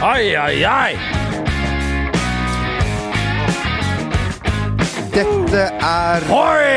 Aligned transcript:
Ai, 0.00 0.34
ai, 0.34 0.64
ai! 0.64 0.92
Dette 5.12 5.64
er 5.84 6.24
Oi! 6.32 6.70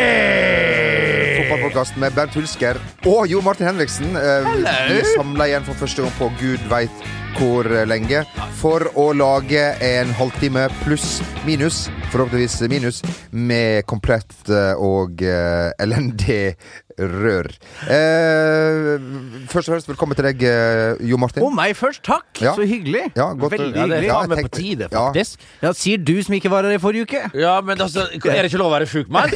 fotballpodkast 1.37 1.95
med 2.01 2.15
Bernt 2.17 2.35
Hulsker 2.35 2.79
og 3.07 3.27
Jo 3.31 3.39
Martin 3.45 3.69
Henriksen. 3.69 4.17
Eh, 4.19 4.49
Vi 4.89 4.99
samla 5.13 5.47
igjen 5.47 5.63
for 5.67 5.79
første 5.79 6.03
gang 6.03 6.15
på 6.19 6.27
gud 6.41 6.67
veit 6.71 7.07
hvor 7.37 7.65
lenge 7.89 8.25
for 8.59 8.85
å 8.99 9.07
lage 9.17 9.63
en 9.81 10.11
halvtime 10.19 10.67
pluss 10.83 11.21
minus, 11.47 11.85
forhåpentligvis 12.13 12.61
minus, 12.69 13.01
med 13.33 13.83
komplett 13.89 14.33
eh, 14.49 14.73
og 14.77 15.21
uh, 15.25 15.71
elendig 15.81 16.55
rør. 16.99 17.47
Eh, 17.89 19.01
først 19.49 19.65
og 19.69 19.73
fremst 19.73 19.87
velkommen 19.89 20.17
til 20.17 20.27
deg, 20.27 20.43
eh, 20.45 20.99
Jo 21.09 21.17
Martin. 21.17 21.41
Og 21.45 21.53
meg 21.55 21.73
først, 21.77 22.03
takk! 22.05 22.27
Ja. 22.43 22.53
Så 22.53 22.67
hyggelig. 22.69 23.07
Ja, 23.17 23.31
godt- 23.33 23.55
Veldig 23.55 23.71
Ja, 23.73 23.87
det 23.87 23.97
er 23.97 24.01
hyggelig. 24.03 24.11
faen 24.13 24.29
meg 24.29 24.43
på 24.45 24.51
tide, 24.59 24.89
faktisk. 24.93 25.47
Ja, 25.63 25.71
Sier 25.73 25.97
du 25.97 26.13
som 26.23 26.35
ikke 26.37 26.51
var 26.53 26.67
her 26.69 26.77
i 26.77 26.81
forrige 26.83 27.07
uke? 27.07 27.23
Ja, 27.33 27.55
men 27.61 27.81
altså, 27.81 28.05
er 28.13 28.41
det 28.43 28.51
ikke 28.51 28.61
lov 28.61 28.69
å 28.71 28.75
være 28.77 28.89
sjukmeldt? 28.93 29.33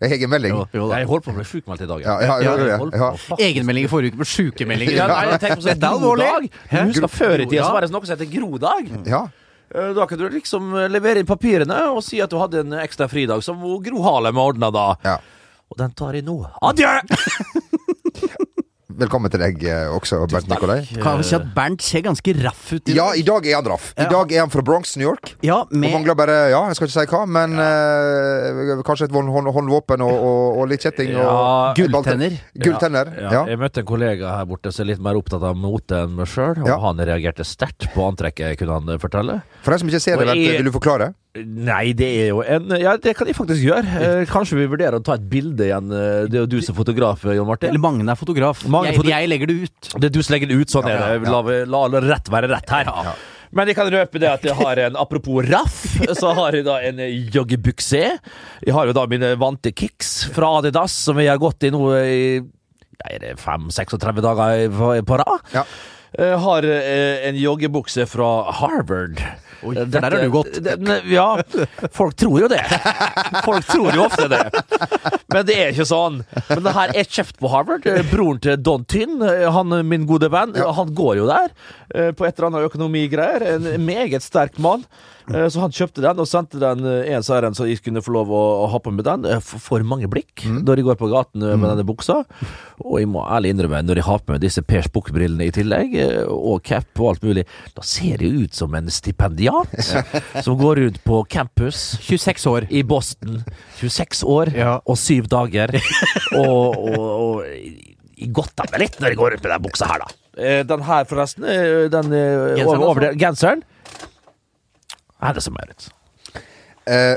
Egenmelding. 0.10 0.54
Jo, 0.54 0.66
jo. 0.74 0.86
Jeg 0.94 1.10
holder 1.10 1.26
på 1.26 1.34
å 1.34 1.38
bli 1.40 1.48
sjukmeldt 1.50 1.82
i 1.82 1.90
dag. 1.90 2.06
Ja, 2.06 2.16
ja, 2.22 2.38
ja, 2.46 2.54
ja, 2.70 2.78
ja. 2.78 3.10
Egenmelding 3.42 3.88
i 3.88 3.90
forrige 3.90 4.14
uke 4.14 4.22
på 4.22 4.30
sjukemeldinger. 4.36 5.00
Ja, 5.02 5.10
nei, 5.10 5.26
jeg 5.34 5.40
på 5.58 5.64
sånn 5.64 5.72
Dette 5.74 5.90
er 5.90 5.98
alvorlig. 5.98 6.50
Hæ? 6.70 6.86
Husker 6.92 7.10
før 7.10 7.42
i 7.42 7.50
tida 7.50 7.66
så 7.66 7.74
var 7.74 7.86
det 7.86 7.90
noe 7.90 8.06
som 8.06 8.14
heter 8.16 8.30
grodag. 8.38 8.94
ja. 9.10 9.26
Eh, 9.74 9.92
Da 9.94 10.06
kan 10.06 10.18
du 10.18 10.28
liksom 10.30 10.72
eh, 10.76 10.88
levere 10.90 11.20
inn 11.22 11.26
papirene 11.28 11.80
og 11.94 12.02
si 12.04 12.20
at 12.20 12.30
du 12.30 12.38
hadde 12.40 12.60
en 12.64 12.72
ekstra 12.82 13.08
fridag, 13.08 13.42
som 13.46 13.60
Gro 13.84 14.02
Harlem 14.02 14.38
ordna 14.38 14.70
da. 14.74 14.88
ja. 15.04 15.18
Og 15.70 15.78
den 15.78 15.92
tar 15.94 16.16
jeg 16.18 16.24
nå. 16.26 16.40
Adjø! 16.66 16.96
Velkommen 19.00 19.32
til 19.32 19.40
deg 19.40 19.62
eh, 19.64 19.86
også, 19.96 20.18
Bernt 20.28 20.48
Nikolai. 20.50 20.82
Kan 21.00 21.22
si 21.24 21.32
at 21.36 21.46
Bernt 21.56 21.80
ser 21.80 22.02
ganske 22.04 22.34
raff 22.42 22.66
ut 22.74 22.90
i 22.92 22.96
Ja, 22.98 23.06
i 23.16 23.22
dag 23.24 23.46
er 23.48 23.54
han 23.56 23.68
raff. 23.72 23.94
I 23.96 24.04
dag 24.10 24.32
er 24.36 24.42
han 24.42 24.50
fra 24.52 24.60
Bronx, 24.66 24.92
New 25.00 25.06
York. 25.08 25.30
Ja, 25.46 25.62
Og 25.62 25.72
med 25.72 25.94
mangler 25.94 26.18
bare 26.18 26.34
ja, 26.52 26.58
jeg 26.68 26.76
skal 26.76 26.90
ikke 26.90 26.96
si 26.98 27.14
hva, 27.14 27.20
men 27.38 27.54
eh, 27.64 28.82
kanskje 28.84 29.08
et 29.08 29.14
hånd, 29.16 29.32
hånd, 29.32 29.48
håndvåpen 29.56 30.04
og, 30.04 30.12
og, 30.12 30.58
og 30.60 30.68
litt 30.68 30.84
kjetting. 30.84 31.14
Og, 31.16 31.22
Ja, 31.24 31.72
gulltenner. 31.80 32.36
Gulltenner. 32.60 33.12
Ja, 33.16 33.30
Ja. 33.38 33.42
Jeg 33.54 33.60
møtte 33.62 33.80
en 33.84 33.88
kollega 33.88 34.34
her 34.36 34.44
borte 34.50 34.72
som 34.74 34.84
er 34.84 34.90
litt 34.92 35.00
mer 35.06 35.16
opptatt 35.16 35.44
av 35.48 35.56
mote 35.56 36.02
enn 36.04 36.18
meg 36.18 36.28
sjøl, 36.28 36.58
og 36.60 36.68
Ja. 36.68 36.76
han 36.84 37.00
reagerte 37.00 37.46
sterkt 37.48 37.88
på 37.94 38.04
antrekket, 38.04 38.58
kunne 38.60 38.76
han 38.82 38.92
eh, 38.96 39.00
fortelle. 39.00 39.40
For 39.64 39.72
deg 39.72 39.80
som 39.84 39.88
ikke 39.94 40.04
ser 40.04 40.20
det, 40.20 40.28
Og 40.28 40.36
jeg- 40.36 40.58
vil 40.60 40.68
du 40.68 40.76
forklare? 40.76 41.14
Nei, 41.38 41.92
det 41.94 42.06
er 42.24 42.28
jo 42.32 42.40
en 42.42 42.72
Ja, 42.82 42.96
det 42.98 43.12
kan 43.14 43.28
jeg 43.30 43.36
faktisk 43.38 43.62
gjøre. 43.62 43.86
Eh, 44.02 44.22
Kanskje 44.26 44.56
vi 44.58 44.64
vurderer 44.66 44.98
å 44.98 45.04
ta 45.06 45.14
et 45.14 45.28
bilde 45.30 45.62
igjen. 45.68 45.86
eh, 45.94 46.24
Det 46.26 46.34
er 46.34 46.42
jo 46.42 46.46
du 46.50 46.60
som 46.60 46.74
er 46.74 46.78
fotograf, 46.80 47.22
Jon 47.22 47.46
Martin. 47.46 47.68
Eller 47.70 47.78
Magne 47.84 48.10
er 48.10 48.18
fotograf. 48.18 48.64
Magne 48.66 48.90
jeg, 48.90 48.96
foto- 48.98 49.12
jeg 49.12 49.28
legger 49.30 49.46
det 49.46 49.58
ut. 49.62 49.90
Det 50.00 50.04
er 50.10 50.14
du 50.16 50.22
som 50.26 50.34
legger 50.34 50.48
det 50.50 50.56
ut, 50.58 50.68
sånn 50.74 50.88
Ja, 50.88 50.96
er 50.96 51.18
det. 51.20 51.28
ja, 51.28 51.30
La, 51.30 51.42
det. 51.46 51.68
la, 51.68 51.84
la 51.86 52.00
rett 52.00 52.28
være 52.34 52.50
rett 52.50 52.68
her. 52.74 53.14
Men 53.52 53.66
jeg 53.70 53.76
kan 53.76 53.86
røpe 53.90 54.18
det 54.18 54.28
at 54.30 54.42
jeg 54.42 54.54
har 54.54 54.78
en 54.78 54.96
Apropos 54.96 55.42
raff, 55.48 55.78
så 56.20 56.34
har 56.34 56.52
jeg 56.52 56.64
da 56.66 56.78
en 56.82 56.98
joggebukse. 56.98 58.02
Jeg 58.66 58.74
har 58.74 58.86
jo 58.86 58.92
da 58.92 59.06
mine 59.06 59.36
vante 59.38 59.70
kicks 59.72 60.24
fra 60.34 60.58
Adidas, 60.58 60.90
som 60.92 61.16
jeg 61.18 61.28
har 61.30 61.38
gått 61.38 61.62
i 61.62 61.70
nå 61.70 61.80
i 61.94 62.40
ja, 63.00 63.06
er 63.14 63.18
det 63.22 63.36
5-36 63.38 64.20
dager 64.20 64.68
på- 65.06 65.18
rad. 65.22 65.40
Ja. 65.54 65.64
Jeg 66.18 66.38
har 66.42 66.64
eh, 66.66 67.28
en 67.28 67.36
joggebukse 67.38 68.02
fra 68.10 68.50
Harvard. 68.50 69.22
Oi, 69.66 69.74
for 69.76 69.90
der 69.92 70.06
har 70.06 70.22
du 70.24 70.30
gått. 70.32 70.58
Ja, 71.10 71.26
folk 71.92 72.16
tror 72.20 72.40
jo 72.44 72.48
det. 72.50 72.62
Folk 73.44 73.66
tror 73.68 73.90
jo 73.96 74.06
ofte 74.06 74.28
det. 74.32 74.40
Men 75.30 75.46
det 75.46 75.58
er 75.60 75.74
ikke 75.74 75.86
sånn. 75.90 76.22
Men 76.48 76.64
det 76.64 76.74
her 76.76 76.94
er 77.02 77.10
kjøpt 77.18 77.36
på 77.42 77.50
Harvard. 77.52 77.86
Eh, 77.90 78.00
Broren 78.10 78.40
til 78.42 78.56
Don 78.64 78.86
Tynn, 78.88 79.20
eh, 79.26 79.46
han 79.54 79.76
min 79.86 80.06
gode 80.08 80.30
venn, 80.32 80.56
han 80.56 80.94
går 80.96 81.20
jo 81.20 81.28
der 81.30 81.52
eh, 81.94 82.10
på 82.16 82.26
et 82.26 82.34
eller 82.38 82.50
annet 82.50 82.68
økonomigreier. 82.70 83.46
En 83.56 83.70
meget 83.86 84.24
sterk 84.26 84.58
mann. 84.62 84.86
Eh, 85.30 85.46
Så 85.52 85.60
han 85.62 85.70
kjøpte 85.76 86.02
den 86.02 86.18
og 86.18 86.26
sendte 86.26 86.58
den 86.58 86.82
eh, 86.88 87.12
en 87.14 87.22
særen 87.26 87.54
så 87.54 87.68
jeg 87.68 87.82
kunne 87.84 88.02
få 88.02 88.16
lov 88.16 88.32
å, 88.34 88.42
ha 88.72 88.80
på 88.82 88.90
med 88.96 89.06
den. 89.06 89.28
For 89.44 89.84
mange 89.86 90.08
blikk 90.10 90.46
når 90.48 90.80
jeg 90.80 90.88
går 90.88 90.98
på 91.04 91.10
gaten 91.12 91.44
eh, 91.46 91.54
med 91.60 91.70
denne 91.74 91.86
buksa. 91.86 92.22
Og 92.80 92.96
jeg 93.02 93.10
må 93.12 93.22
ærlig 93.28 93.52
innrømme, 93.54 93.82
når 93.86 94.00
jeg 94.00 94.06
har 94.08 94.22
på 94.24 94.32
meg 94.34 94.40
disse 94.42 94.62
Pers 94.66 94.88
Buch-brillene 94.90 95.46
i 95.50 95.54
tillegg, 95.54 95.94
eh, 96.00 96.24
og 96.26 96.64
cap 96.66 96.88
og 96.98 97.12
alt 97.12 97.26
mulig, 97.28 97.44
da 97.76 97.84
ser 97.86 98.24
jeg 98.24 98.46
ut 98.48 98.56
som 98.56 98.74
en 98.74 98.88
stipendiat 98.90 99.49
som 100.44 100.56
går 100.60 100.80
rundt 100.84 100.98
på 101.04 101.20
campus 101.30 101.82
26 102.00 102.46
år. 102.50 102.66
i 102.70 102.82
Boston. 102.82 103.42
26 103.80 104.24
år 104.26 104.52
Ja. 104.56 104.80
og 104.84 104.98
syv 104.98 105.28
dager. 105.32 105.74
og, 106.38 106.76
og, 106.76 106.98
og 107.00 108.32
godt 108.36 108.60
av 108.60 108.70
meg 108.72 108.80
litt 108.86 108.98
når 109.00 109.14
jeg 109.14 109.16
går 109.20 109.30
rundt 109.36 109.44
med 109.46 109.52
den 109.56 109.62
buksa 109.68 109.86
her, 109.90 110.02
da. 110.04 110.10
Eh, 110.40 110.62
Den 110.68 110.82
her, 110.86 111.04
forresten, 111.10 111.44
eh, 111.44 111.88
den 111.92 112.12
eh, 112.12 112.56
Genseren, 112.56 112.66
over, 112.68 112.86
over 112.92 113.06
altså? 113.10 113.18
genseren 113.18 113.62
er 115.20 115.34
det 115.36 115.42
som 115.44 115.56
er 115.60 115.72
ut. 115.74 115.88
Eh, 116.88 117.16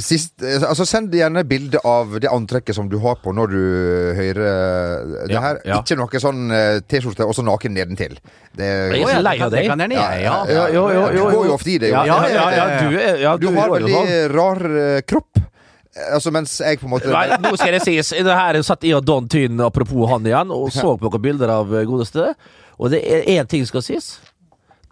sist, 0.00 0.32
eh, 0.42 0.62
altså 0.64 0.86
Send 0.88 1.12
gjerne 1.14 1.42
bilde 1.46 1.78
av 1.84 2.14
det 2.18 2.30
antrekket 2.32 2.74
som 2.74 2.88
du 2.90 2.96
har 3.04 3.18
på 3.22 3.34
når 3.36 3.50
du 3.52 3.58
hører 4.16 4.40
eh, 4.48 5.26
det 5.28 5.34
Ja, 5.36 5.42
her. 5.44 5.60
ja. 5.68 5.76
Ikke 5.82 5.98
noe 6.00 6.22
sånn 6.22 6.48
eh, 6.50 6.78
T-skjorte 6.88 7.26
og 7.28 7.34
så 7.36 7.44
naken 7.44 7.74
nedentil. 7.76 8.16
Det 8.56 8.70
Jeg 8.96 9.04
er 9.04 9.12
så 9.12 9.22
lei 9.22 9.36
av 9.36 9.52
deg. 9.52 9.68
Det 9.68 9.68
kan 9.68 9.94
ja. 9.94 10.08
Ja, 10.22 10.38
jo, 10.48 10.64
jo, 10.72 10.86
jo, 10.96 11.06
Du 11.12 11.36
går 11.36 11.46
jo 11.50 11.54
ofte 11.58 11.70
i 11.74 11.78
det. 11.78 11.92
Jo. 11.92 12.02
Ja, 12.08 12.18
ja, 12.26 12.32
ja, 12.32 12.48
ja, 12.56 12.66
du, 12.80 12.98
er, 12.98 13.20
ja, 13.20 13.36
Du 13.36 13.46
du 13.46 13.60
har 13.60 13.70
veldig 13.76 13.94
sånn. 13.94 14.12
rar 14.32 14.62
eh, 14.80 15.00
kropp. 15.06 15.36
Eh, 15.36 16.08
Altså 16.16 16.32
Mens 16.32 16.56
jeg 16.64 16.80
på 16.80 16.88
en 16.88 16.94
måte 16.94 17.12
Nei, 17.12 17.26
nå 17.36 17.52
skal 17.60 17.76
det 17.76 17.82
sies. 17.84 18.14
Det 18.16 18.24
her 18.40 18.62
satt 18.64 18.82
jeg 18.88 18.96
og 18.96 19.04
Don 19.04 19.28
Tyn, 19.28 19.60
apropos 19.60 20.08
han 20.08 20.24
igjen, 20.26 20.50
og 20.56 20.72
så 20.72 20.96
på 20.96 21.04
noen 21.12 21.22
bilder 21.22 21.52
av 21.52 21.68
eh, 21.76 21.84
godeste. 21.84 22.32
Og 22.80 22.90
det 22.90 23.02
er 23.04 23.28
én 23.36 23.46
ting 23.46 23.60
som 23.66 23.76
skal 23.76 23.84
sies. 23.92 24.14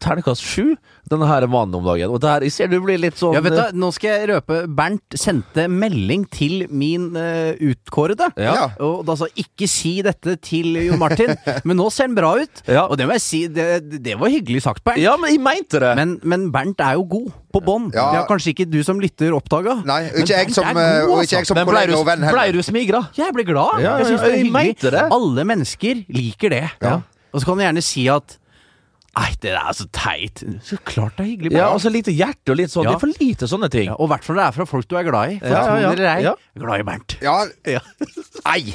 Ternekast 0.00 0.44
sju, 0.44 0.74
denne 1.10 1.28
her 1.28 1.44
mannen 1.50 1.76
om 1.76 1.84
dagen. 1.84 2.12
Og 2.12 2.20
det 2.22 2.30
her, 2.30 2.46
jeg 2.46 2.54
ser 2.54 2.70
du 2.70 2.78
blir 2.82 3.00
litt 3.00 3.18
sånn 3.20 3.34
Ja, 3.36 3.42
vet 3.44 3.56
du, 3.56 3.78
Nå 3.80 3.90
skal 3.94 4.14
jeg 4.14 4.28
røpe 4.30 4.62
Bernt 4.76 5.16
sendte 5.18 5.66
melding 5.70 6.24
til 6.32 6.64
min 6.70 7.10
uh, 7.16 7.52
utkårede. 7.56 8.30
Ja. 8.40 8.70
Og 8.80 9.04
da 9.08 9.16
sa 9.20 9.28
'ikke 9.30 9.68
si 9.70 9.98
dette 10.06 10.36
til 10.40 10.78
Jon 10.86 11.00
Martin', 11.00 11.36
men 11.66 11.76
nå 11.76 11.90
ser 11.92 12.08
han 12.08 12.16
bra 12.16 12.32
ut. 12.40 12.64
Ja. 12.66 12.86
Og 12.88 12.96
det 12.98 13.08
må 13.08 13.18
jeg 13.18 13.24
si, 13.26 13.42
det, 13.52 14.00
det 14.00 14.16
var 14.20 14.32
hyggelig 14.32 14.64
sagt, 14.64 14.84
Bernt. 14.84 15.02
Ja, 15.02 15.16
men 15.20 15.34
jeg 15.34 15.42
mente 15.44 15.82
det. 15.82 15.92
Men, 15.98 16.18
men 16.22 16.50
Bernt 16.54 16.80
er 16.80 16.96
jo 16.98 17.06
god 17.10 17.30
på 17.52 17.62
bånd. 17.66 17.94
Ja. 17.94 18.08
Det 18.10 18.20
har 18.22 18.26
kanskje 18.30 18.54
ikke 18.54 18.68
du 18.70 18.80
som 18.86 19.00
lytter 19.02 19.34
oppdaga. 19.36 19.80
Nei, 19.86 20.02
ikke 20.22 20.32
jeg 20.32 20.54
som, 20.54 20.68
er 20.70 20.74
god, 20.74 20.82
eh, 20.82 21.04
og 21.04 21.14
altså. 21.18 21.22
ikke 21.26 21.38
jeg 21.38 21.50
som 21.50 21.58
Men 21.58 21.66
ble 21.68 21.76
kollega 21.76 21.98
og 21.98 22.06
venn 22.08 22.26
heller. 22.28 22.52
du 22.54 22.62
smigra? 22.66 23.02
Jeg 23.18 23.36
ble 23.36 23.46
glad. 23.48 23.80
Ja, 23.84 23.96
jeg 24.00 24.12
syns 24.12 24.20
ja, 24.20 24.26
det 24.26 24.32
er 24.32 24.44
hyggelig. 24.44 24.92
det. 24.96 25.06
Alle 25.18 25.46
mennesker 25.52 26.04
liker 26.20 26.54
det. 26.54 26.66
Ja. 26.80 27.00
Og 27.30 27.42
så 27.42 27.46
kan 27.46 27.58
du 27.58 27.64
gjerne 27.66 27.82
si 27.84 28.06
at 28.10 28.39
Nei, 29.20 29.30
det 29.42 29.50
der 29.52 29.60
er 29.60 29.74
så 29.76 29.84
teit. 29.92 30.40
Så 30.64 30.78
klart 30.88 31.18
det 31.18 31.26
er 31.26 31.28
hyggelig. 31.34 31.52
Ja, 31.58 31.66
og 31.74 31.80
så 31.84 31.90
lite 31.92 32.12
hjerte 32.16 32.54
og 32.54 32.56
litt 32.60 32.72
sånn. 32.72 32.86
Ja. 32.88 32.94
Det 32.94 32.96
er 32.96 33.02
for 33.04 33.20
lite 33.20 33.48
sånne 33.50 33.68
ting. 33.72 33.90
Ja, 33.90 33.98
og 34.00 34.08
i 34.08 34.12
hvert 34.14 34.24
fall 34.24 34.40
det 34.40 34.46
er 34.48 34.56
fra 34.56 34.66
folk 34.70 34.88
du 34.88 34.96
er 34.96 35.04
glad 35.10 35.34
i. 35.34 35.38
For 35.42 35.52
Ja, 35.52 35.60
ja, 35.60 35.92
ja. 35.92 36.14
Ja. 36.30 36.32
jeg 36.32 36.62
er 36.62 36.64
glad 36.64 36.80
i 36.80 36.88
Bernt. 36.88 37.16
Ja, 37.20 37.36
Ja. 37.68 37.84
ei! 38.54 38.74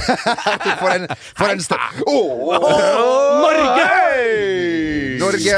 for 0.80 0.88
en, 0.94 1.08
for 1.36 1.50
en 1.52 1.60
st... 1.60 1.74
Åh! 2.06 2.54
Norge! 3.42 3.88
Norge! 5.20 5.56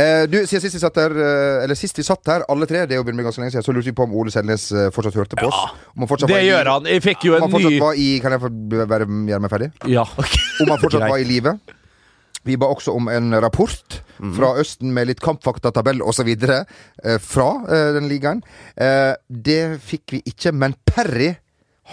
Eh, 0.00 0.22
du, 0.30 0.36
siden 0.46 0.62
sist 0.62 0.76
vi 0.78 0.80
satt 0.80 0.96
her, 1.02 1.12
eh, 1.18 1.64
eller 1.64 1.76
sist 1.76 1.98
vi 1.98 2.04
satt 2.06 2.30
her, 2.30 2.44
alle 2.48 2.68
tre, 2.70 2.84
det 2.88 2.94
er 2.96 3.00
jo 3.02 3.04
med 3.10 3.26
ganske 3.26 3.42
lenge 3.42 3.52
siden, 3.52 3.66
så 3.66 3.74
lurte 3.74 3.90
vi 3.90 3.94
på 3.98 4.06
om 4.06 4.14
Ole 4.16 4.32
Selnes 4.32 4.68
eh, 4.72 4.86
fortsatt 4.94 5.18
hørte 5.18 5.36
på 5.40 5.50
oss. 5.50 5.74
Om 5.98 6.06
Det 6.30 6.38
i- 6.38 6.46
gjør 6.48 6.70
han. 6.76 6.86
Jeg 6.88 7.02
fikk 7.04 7.26
jo 7.26 7.34
Om 7.34 7.36
en 7.36 7.42
han 7.42 7.50
fortsatt 7.58 7.74
ny 7.74 7.80
var 7.82 7.98
i 7.98 8.08
Kan 8.22 8.32
jeg 8.36 8.40
få 8.46 8.50
være, 8.94 9.10
gjøre 9.28 9.42
meg 9.44 9.50
ferdig? 9.52 9.68
Ja. 9.90 10.06
Om 10.06 10.72
han 10.72 10.78
fortsatt 10.86 11.08
var 11.12 11.18
i 11.18 11.26
live. 11.28 11.58
Vi 12.48 12.56
ba 12.56 12.70
også 12.72 12.94
om 12.96 13.10
en 13.12 13.34
rapport 13.42 14.00
fra 14.36 14.54
Østen 14.60 14.92
med 14.94 15.08
litt 15.10 15.20
kampfakta, 15.24 15.72
tabell 15.72 16.02
osv. 16.04 16.28
Eh, 16.30 17.18
fra 17.20 17.48
eh, 17.68 17.92
den 17.96 18.08
ligaen. 18.10 18.42
Eh, 18.76 19.12
det 19.28 19.80
fikk 19.84 20.16
vi 20.16 20.22
ikke, 20.28 20.52
men 20.52 20.76
Perry 20.88 21.34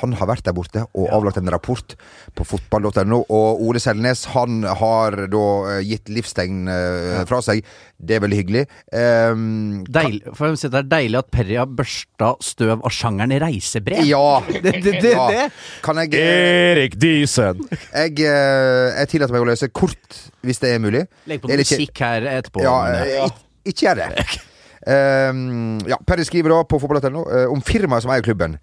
han 0.02 0.14
har 0.18 0.30
vært 0.30 0.46
der 0.48 0.56
borte 0.58 0.84
og 0.98 1.10
avlagt 1.14 1.40
en 1.40 1.50
rapport 1.52 1.96
på 2.38 2.46
fotball.no. 2.48 3.24
Og 3.24 3.62
Ole 3.66 3.82
Selnes 3.82 4.26
han 4.34 4.64
har 4.66 5.18
da 5.32 5.44
eh, 5.74 5.82
gitt 5.88 6.12
livstegn 6.14 6.68
eh, 6.72 7.22
fra 7.30 7.42
seg. 7.46 7.64
Det 7.98 8.18
er 8.18 8.24
veldig 8.24 8.40
hyggelig. 8.40 8.64
Um, 8.94 9.86
Deil, 9.90 10.20
for 10.38 10.54
å 10.54 10.60
si 10.60 10.70
det 10.70 10.84
er 10.84 10.90
deilig 10.92 11.22
at 11.22 11.32
Perry 11.34 11.58
har 11.58 11.70
børsta 11.80 12.34
støv 12.46 12.76
av 12.78 12.94
sjangeren 12.94 13.38
reisebrev. 13.42 14.04
ja. 14.08 14.26
Det, 14.68 14.72
det, 14.84 14.94
det, 15.04 15.12
ja. 15.14 15.26
det. 15.32 15.44
Kan 15.86 16.00
jeg 16.02 16.18
eh, 16.18 16.72
Erik 16.74 16.98
Diesen. 17.00 17.62
Jeg, 17.70 18.18
jeg 18.20 19.10
tillater 19.12 19.36
meg 19.36 19.46
å 19.46 19.48
løse 19.52 19.70
kort, 19.70 20.18
hvis 20.44 20.60
det 20.64 20.74
er 20.74 20.82
mulig. 20.84 21.06
Legg 21.30 21.44
på 21.44 21.52
musikk 21.52 22.04
her 22.04 22.26
etterpå. 22.32 22.66
Ja, 22.66 22.78
men, 22.90 23.36
ikke 23.68 23.90
gjør 23.90 24.04
det. 24.04 24.28
Um, 24.88 25.80
ja, 25.84 25.98
Perry 26.08 26.24
skriver 26.24 26.54
da 26.54 26.62
på 26.64 26.80
fotball.no 26.80 27.26
uh, 27.28 27.52
om 27.52 27.60
firmaet 27.66 28.06
som 28.06 28.14
eier 28.14 28.24
klubben. 28.24 28.56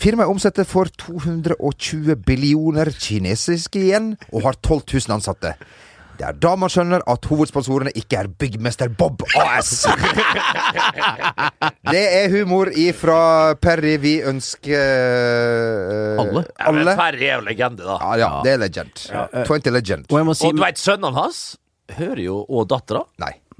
Firmaet 0.00 0.32
omsetter 0.32 0.64
for 0.64 0.88
220 1.02 2.16
billioner 2.24 2.88
kinesiske 2.96 3.82
igjen 3.82 4.14
og 4.30 4.46
har 4.46 4.56
12 4.64 4.86
000 4.88 5.16
ansatte. 5.18 5.52
Det 6.20 6.26
er 6.28 6.36
da 6.36 6.52
man 6.60 6.68
skjønner 6.72 7.04
at 7.08 7.28
hovedsponsorene 7.28 7.92
ikke 7.96 8.18
er 8.20 8.28
Byggmester 8.40 8.88
Bob 8.92 9.22
AS. 9.40 9.86
Det 11.92 12.02
er 12.20 12.28
humor 12.32 12.68
ifra 12.76 13.54
Perry. 13.60 13.94
Vi 14.00 14.20
ønsker 14.28 14.80
uh, 14.80 16.24
Alle. 16.24 16.44
alle. 16.60 16.96
Perry 16.96 17.24
er 17.24 17.36
jo 17.38 17.44
legende, 17.48 17.84
da. 17.84 17.96
Ja, 18.00 18.16
ja, 18.20 18.32
det 18.44 18.56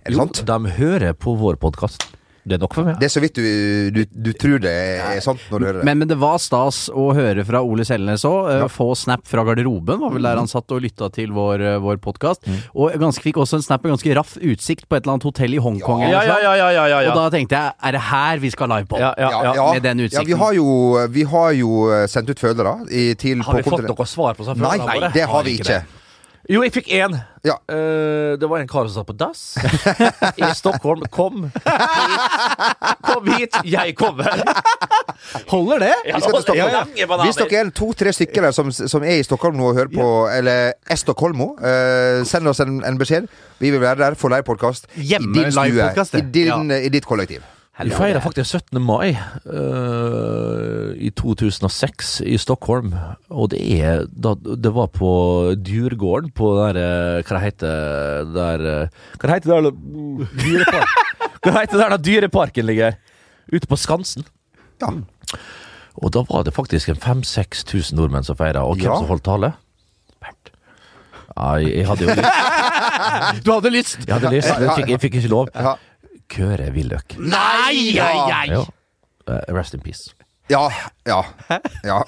er 0.05 0.11
legend. 0.11 0.35
20 0.35 0.41
legend. 0.41 0.41
Og 0.41 0.41
jeg 0.41 0.41
må 0.41 0.41
si 0.41 0.41
Og 0.41 0.41
du 0.41 0.41
veit 0.41 0.41
sønnene 0.41 0.41
hans? 0.41 0.41
hører 0.41 0.41
jo 0.41 0.41
og 0.41 0.41
dattera. 0.41 0.41
Nei, 0.41 0.41
det 0.41 0.41
Jo, 0.41 0.41
sant? 0.41 0.47
de 0.47 0.71
hører 0.81 1.13
på 1.15 1.37
vår 1.39 1.57
podkast. 1.61 2.09
Det 2.41 2.57
er 2.57 2.61
nok 2.63 2.73
for 2.73 2.85
meg. 2.89 2.97
Det 2.97 3.05
er 3.05 3.13
så 3.13 3.21
vidt 3.21 3.35
du, 3.37 3.91
du, 3.93 4.05
du 4.09 4.33
tror 4.33 4.59
det 4.65 4.71
er 4.73 5.21
sant 5.21 5.43
når 5.53 5.61
du 5.61 5.65
hører 5.67 5.79
det. 5.81 5.85
Men, 5.85 5.99
men 6.01 6.09
det 6.09 6.17
var 6.19 6.39
stas 6.41 6.89
å 6.89 7.11
høre 7.13 7.45
fra 7.45 7.61
Ole 7.61 7.85
Selnes 7.85 8.25
òg. 8.25 8.49
Få 8.73 8.95
snap 8.97 9.27
fra 9.29 9.45
garderoben, 9.45 10.01
var 10.01 10.15
vel 10.15 10.25
der 10.25 10.41
han 10.41 10.49
satt 10.49 10.73
og 10.73 10.81
lytta 10.81 11.11
til 11.13 11.35
vår, 11.37 11.61
eh, 11.61 11.77
vår 11.85 12.01
podkast. 12.01 12.49
Og 12.73 12.97
ganske 12.97 13.23
fikk 13.23 13.37
også 13.45 13.61
en 13.61 13.67
snap 13.67 13.85
med 13.85 13.93
ganske 13.93 14.17
raff 14.17 14.39
utsikt 14.41 14.89
på 14.89 14.97
et 14.97 15.05
eller 15.05 15.19
annet 15.19 15.29
hotell 15.29 15.53
i 15.53 15.61
Hongkong. 15.61 16.01
Ja, 16.09 16.25
ja, 16.25 16.41
ja, 16.41 16.55
ja, 16.57 16.71
ja, 16.73 16.87
ja, 16.89 17.03
ja. 17.05 17.13
Og 17.13 17.21
da 17.21 17.29
tenkte 17.37 17.61
jeg, 17.61 17.77
er 17.77 17.93
det 17.93 18.01
her 18.09 18.39
vi 18.41 18.51
skal 18.57 18.73
live 18.73 18.89
på? 18.89 18.99
Ja, 19.05 19.13
ja, 19.21 19.31
ja. 19.61 19.69
med 19.77 19.83
den 19.85 20.01
utsikten. 20.09 20.25
Ja, 20.25 20.29
vi 20.33 20.41
har 20.41 20.57
jo, 20.57 21.07
vi 21.13 21.29
har 21.37 21.53
jo 21.61 21.93
eh, 21.93 22.07
sendt 22.09 22.33
ut 22.33 22.41
følere 22.41 22.79
i, 22.89 23.11
til 23.21 23.45
Har 23.45 23.61
vi 23.61 23.69
på 23.69 23.77
fått 23.77 23.85
noe 23.85 24.09
svar 24.09 24.41
på 24.41 24.49
sånn 24.49 24.65
Nei, 24.65 24.79
spørsmål? 24.81 25.11
det 25.13 25.29
har 25.29 25.45
vi 25.45 25.59
ikke. 25.61 25.83
Jo, 26.49 26.63
jeg 26.65 26.73
fikk 26.73 26.89
én. 26.97 27.13
Ja. 27.45 27.59
Uh, 27.69 28.39
det 28.41 28.49
var 28.49 28.63
en 28.63 28.69
kar 28.69 28.89
som 28.89 28.95
satt 29.03 29.09
på 29.11 29.17
dass 29.17 29.43
i 30.41 30.49
Stockholm. 30.57 31.05
Kom 31.13 31.45
hit! 31.51 31.61
Kom 33.05 33.29
hit, 33.35 33.59
jeg 33.69 33.95
kommer! 33.99 34.41
Holder 35.51 35.85
det? 35.85 35.93
Ja, 36.09 36.17
Vi 36.17 36.25
skal 36.25 36.57
ja. 36.57 36.83
Hvis 37.27 37.39
dere 37.43 37.61
er 37.61 37.71
to-tre 37.77 38.13
stykker 38.17 38.49
der 38.49 38.57
som, 38.57 38.73
som 38.73 39.05
er 39.05 39.21
i 39.21 39.27
Stockholm 39.27 39.61
nå 39.61 39.69
og 39.71 39.79
hører 39.83 39.93
på, 39.93 40.09
eller 40.33 40.73
er 40.73 41.01
Stockholmo, 41.01 41.53
eh, 41.61 42.25
send 42.29 42.49
oss 42.49 42.63
en, 42.65 42.81
en 42.89 43.01
beskjed. 43.01 43.29
Vi 43.61 43.73
vil 43.75 43.83
være 43.83 44.01
der 44.07 44.17
for 44.19 44.33
livepodkast 44.33 44.89
i 44.97 45.11
Hjemme 45.13 45.35
din 45.37 45.53
stue. 45.53 45.69
livepodcast, 45.69 46.17
I, 46.17 46.25
din, 46.35 46.73
I 46.73 46.89
ditt 46.93 47.09
kollektiv. 47.09 47.45
Vi 47.81 47.91
feira 47.95 48.21
faktisk 48.21 48.59
17. 48.59 48.81
mai 48.85 49.15
uh, 49.49 50.91
i 51.01 51.11
2006 51.17 52.21
i 52.29 52.37
Stockholm. 52.41 52.93
Og 53.33 53.51
det 53.55 53.61
er 53.81 54.05
da, 54.11 54.35
Det 54.37 54.73
var 54.75 54.91
på 54.93 55.11
Djurgården 55.57 56.33
på 56.37 56.51
der 56.59 56.79
eh, 56.81 57.23
Hva 57.25 57.41
heter 57.41 58.29
der 58.35 58.67
eh, 58.69 59.01
Hva 59.17 59.31
det 59.31 59.39
heter 59.39 59.55
der 59.55 59.71
Dyrepark. 60.43 60.93
Hva 61.45 61.55
heter 61.63 61.77
det 61.79 61.81
der 61.81 61.95
da 61.95 62.01
dyreparken 62.05 62.69
ligger? 62.69 62.99
Ute 63.51 63.67
på 63.67 63.79
Skansen. 63.81 64.27
Ja. 64.83 64.93
Og 66.01 66.13
da 66.13 66.23
var 66.29 66.45
det 66.45 66.53
faktisk 66.55 66.93
en 66.93 67.01
5000-6000 67.01 67.97
nordmenn 67.97 68.27
som 68.27 68.37
feira. 68.37 68.67
Og 68.69 68.77
hvem 68.77 68.91
Ja. 68.91 68.99
som 69.01 69.09
holdt 69.09 69.25
tale? 69.25 69.55
Bernt. 70.21 70.53
Ja, 71.37 71.55
jeg, 71.63 71.73
jeg 71.81 71.87
hadde 71.89 72.05
jo 72.05 72.19
lyst. 72.21 72.29
Du 73.45 73.53
hadde 73.53 73.71
lyst! 73.73 73.99
Jeg 74.07 74.15
hadde 74.15 74.31
lyst, 74.35 74.51
men 74.53 74.67
jeg 74.67 74.77
fikk, 74.77 74.91
jeg 74.91 75.01
fikk 75.01 75.15
ikke 75.21 75.31
lov. 75.33 75.49
Ja. 75.55 75.75
Køre 76.31 76.71
Willoch. 76.75 77.17
Nei! 77.19 77.91
Ja. 77.97 78.07
Ai, 78.07 78.33
ai. 78.33 78.47
Ja. 78.55 78.65
Eh, 79.31 79.53
rest 79.55 79.75
in 79.77 79.83
peace. 79.85 80.13
Ja. 80.51 80.69
Ja. 81.07 81.23
ja. 81.87 82.01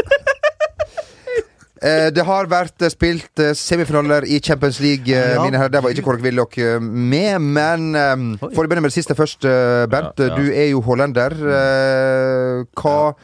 Eh, 1.82 2.10
Det 2.14 2.22
har 2.26 2.46
vært 2.46 2.82
eh, 2.86 2.90
spilt 2.94 3.40
semifinaler 3.58 4.22
i 4.30 4.38
Champions 4.38 4.78
League, 4.82 5.10
Ja. 5.10 5.42
mine 5.42 5.58
herrer. 5.58 5.72
Der 5.74 5.82
var 5.82 5.90
ikke 5.90 6.04
Kork 6.06 6.22
Willoch 6.22 6.54
med, 6.80 7.40
men 7.42 7.88
um, 7.98 8.26
for 8.38 8.62
å 8.62 8.68
begynne 8.70 8.84
med 8.86 8.92
det 8.94 9.00
siste 9.00 9.16
først, 9.18 9.42
Bernt. 9.90 10.18
Ja, 10.22 10.28
ja. 10.30 10.36
Du 10.38 10.50
er 10.52 10.68
jo 10.70 10.82
hollender. 10.86 11.34
Eh, 11.34 12.64
Hva 12.78 13.14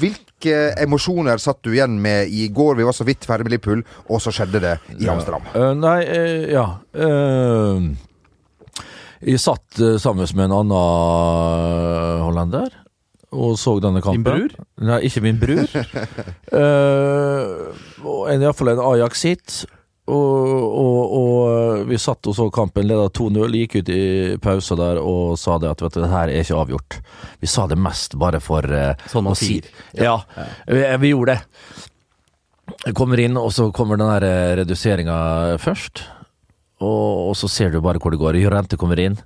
Hvilke 0.00 0.54
emosjoner 0.80 1.36
satt 1.36 1.58
du 1.66 1.74
igjen 1.74 1.98
med 2.00 2.30
i 2.32 2.46
går? 2.48 2.78
Vi 2.78 2.84
var 2.88 2.94
så 2.96 3.04
vidt 3.04 3.26
ferdig 3.28 3.44
med 3.44 3.52
Liverpool, 3.52 3.82
og 4.08 4.22
så 4.24 4.32
skjedde 4.32 4.60
det 4.64 4.70
i 4.96 5.08
Amsterdam. 5.12 5.44
Uh, 5.52 5.74
nei, 5.76 5.98
uh, 6.08 6.46
ja. 6.48 6.64
Eh, 6.96 7.90
jeg 9.20 9.40
satt 9.42 9.80
eh, 9.80 9.98
sammen 10.00 10.28
med 10.36 10.46
en 10.48 10.56
annen 10.62 10.76
eh, 10.76 12.22
hollender 12.24 12.78
og 13.30 13.58
så 13.58 13.76
denne 13.78 14.00
kampen. 14.02 14.24
Din 14.24 14.48
bror? 14.48 14.54
Nei, 14.88 14.96
ikke 15.06 15.20
min 15.22 15.36
bror. 15.38 15.68
uh, 16.58 18.32
Iallfall 18.32 18.72
en 18.72 18.82
Ajax 18.82 19.22
hit. 19.28 19.58
Og, 20.10 20.64
og, 20.66 21.12
og 21.14 21.84
vi 21.86 21.98
satt 22.00 22.26
og 22.26 22.34
så 22.34 22.48
kampen, 22.50 22.88
leda 22.88 23.06
2-0, 23.14 23.54
gikk 23.60 23.76
ut 23.78 23.92
i 23.94 24.02
pausa 24.42 24.74
der 24.74 24.98
og 24.98 25.36
sa 25.38 25.60
det 25.62 25.70
at 25.70 25.84
vet 25.84 25.94
du, 25.94 26.00
det 26.02 26.10
her 26.10 26.32
er 26.32 26.42
ikke 26.42 26.58
avgjort. 26.58 26.98
Vi 27.38 27.50
sa 27.52 27.68
det 27.70 27.78
mest 27.78 28.18
bare 28.18 28.40
for 28.42 28.66
uh, 28.66 28.98
Sånn 29.12 29.28
man 29.28 29.38
sier. 29.38 29.68
Ja, 29.94 30.16
Vi, 30.66 30.82
vi 31.04 31.12
gjorde 31.14 31.36
det. 31.36 31.76
Jeg 32.88 32.96
kommer 32.98 33.20
inn, 33.22 33.38
og 33.38 33.52
så 33.54 33.68
kommer 33.74 34.00
den 34.00 34.10
reduseringa 34.58 35.20
først. 35.62 36.02
Og, 36.80 37.28
og 37.30 37.36
så 37.36 37.50
ser 37.52 37.72
du 37.72 37.82
bare 37.84 38.00
hvor 38.00 38.14
det 38.14 38.20
går. 38.20 38.38
Jorente 38.40 38.78
kommer 38.80 39.00
inn, 39.00 39.18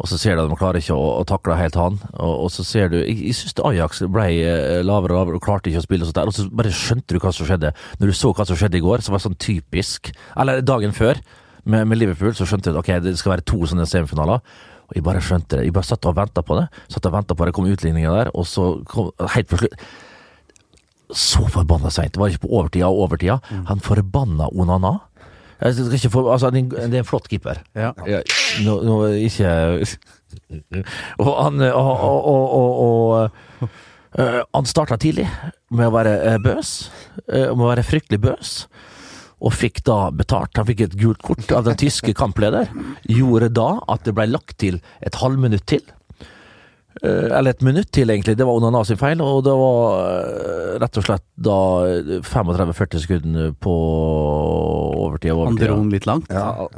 og 0.00 0.08
så 0.08 0.16
ser 0.16 0.36
du 0.36 0.44
at 0.44 0.48
de 0.50 0.56
klarer 0.56 0.80
ikke 0.80 0.96
å, 0.96 1.08
å 1.20 1.26
takle 1.28 1.58
helt 1.58 1.76
han. 1.76 1.98
Og, 2.14 2.46
og 2.46 2.52
så 2.54 2.64
ser 2.64 2.88
du 2.92 2.98
Jeg, 3.00 3.18
jeg 3.18 3.36
syns 3.36 3.58
Ajax 3.66 4.02
ble 4.08 4.26
eh, 4.38 4.80
lavere 4.86 5.16
og 5.16 5.18
lavere 5.18 5.40
og 5.40 5.44
klarte 5.44 5.72
ikke 5.72 5.82
å 5.82 5.86
spille 5.86 6.06
og 6.06 6.10
sånt 6.10 6.20
der. 6.20 6.30
Og 6.30 6.36
så 6.36 6.46
bare 6.62 6.72
skjønte 6.74 7.16
du 7.16 7.20
hva 7.20 7.34
som 7.36 7.48
skjedde. 7.48 7.74
Når 8.00 8.12
du 8.12 8.16
så 8.16 8.32
hva 8.32 8.46
som 8.48 8.58
skjedde 8.58 8.80
i 8.80 8.84
går, 8.84 9.04
så 9.04 9.12
var 9.12 9.22
sånn 9.24 9.38
typisk 9.40 10.12
Eller 10.40 10.64
dagen 10.64 10.96
før, 10.96 11.20
med, 11.68 11.84
med 11.90 12.00
Liverpool, 12.00 12.32
så 12.32 12.46
skjønte 12.48 12.72
du 12.72 12.78
ok, 12.80 12.94
det 13.04 13.18
skal 13.20 13.34
være 13.34 13.44
to 13.50 13.58
sånne 13.68 13.84
semifinaler. 13.88 14.40
Og 14.90 14.94
jeg 14.96 15.04
bare 15.06 15.20
skjønte 15.22 15.58
det. 15.58 15.66
Jeg 15.68 15.74
bare 15.76 15.86
satt 15.86 16.06
og 16.08 16.16
venta 16.16 16.42
på 16.46 16.56
det. 16.56 16.70
Satt 16.90 17.10
og 17.10 17.34
på 17.36 17.46
det 17.46 17.52
kom 17.54 17.68
utligninga 17.68 18.14
der, 18.14 18.30
og 18.34 18.48
så 18.48 18.70
kom 18.88 19.12
helt 19.34 19.50
på 19.50 19.60
slutt 19.60 19.76
så 21.10 21.42
forbanna 21.50 21.90
seint. 21.90 22.14
Det 22.14 22.20
var 22.20 22.30
ikke 22.30 22.46
på 22.46 22.52
overtida 22.54 22.86
og 22.90 23.04
overtida. 23.06 23.40
Han 23.66 23.80
forbanna 23.82 24.46
Onana. 24.54 24.92
Jeg 25.60 25.74
skal 25.76 25.94
ikke 25.98 26.10
få, 26.14 26.22
altså, 26.32 26.50
det 26.50 26.62
er 26.72 26.98
en- 27.00 27.04
flott 27.04 27.28
keeper. 27.28 27.58
Ja. 27.76 27.92
Ja, 28.08 28.20
nå, 28.64 28.78
nå 28.86 28.94
ikke 29.26 29.50
Og 31.18 31.30
han 31.44 31.60
Og, 31.60 31.90
og, 32.00 32.26
og, 32.26 32.54
og, 32.54 32.80
og 33.60 33.68
eh, 34.18 34.40
Han 34.54 34.64
starta 34.68 34.96
tidlig 35.00 35.26
med 35.70 35.86
å 35.88 35.94
være 35.94 36.14
eh, 36.32 36.38
bøs. 36.42 36.72
eh, 37.28 37.50
med 37.54 37.64
å 37.66 37.70
være 37.74 37.84
fryktelig 37.86 38.20
bøs. 38.24 38.54
Og 39.40 39.54
fikk 39.56 39.82
da 39.88 40.10
betalt. 40.12 40.52
Han 40.58 40.66
fikk 40.68 40.80
et 40.84 40.96
gult 41.00 41.22
kort 41.24 41.52
av 41.56 41.64
den 41.64 41.76
tyske 41.80 42.12
kampleder. 42.16 42.68
Gjorde 43.08 43.48
da 43.56 43.68
at 43.88 44.04
det 44.04 44.14
ble 44.18 44.26
lagt 44.28 44.58
til 44.60 44.80
et 45.00 45.14
halvminutt 45.16 45.64
til. 45.70 45.80
Eh, 47.02 47.28
Eller 47.38 47.54
et 47.54 47.62
minutt 47.64 47.90
til, 47.92 48.10
egentlig. 48.12 48.36
Det 48.36 48.46
var 48.46 48.58
Onana 48.60 48.82
sin 48.84 48.98
feil. 49.00 49.20
Og 49.24 49.44
det 49.46 49.54
var 49.56 50.00
eh, 50.06 50.72
rett 50.82 51.00
og 51.00 51.06
slett 51.06 51.26
da 51.40 51.58
35-40 52.26 53.04
sekunder 53.06 53.52
på 53.56 53.76
overtid. 55.06 55.32
Han 55.36 55.56
dro 55.60 55.78
den 55.80 55.94
litt 55.94 56.08
langt. 56.10 56.28
Ja. 56.32 56.68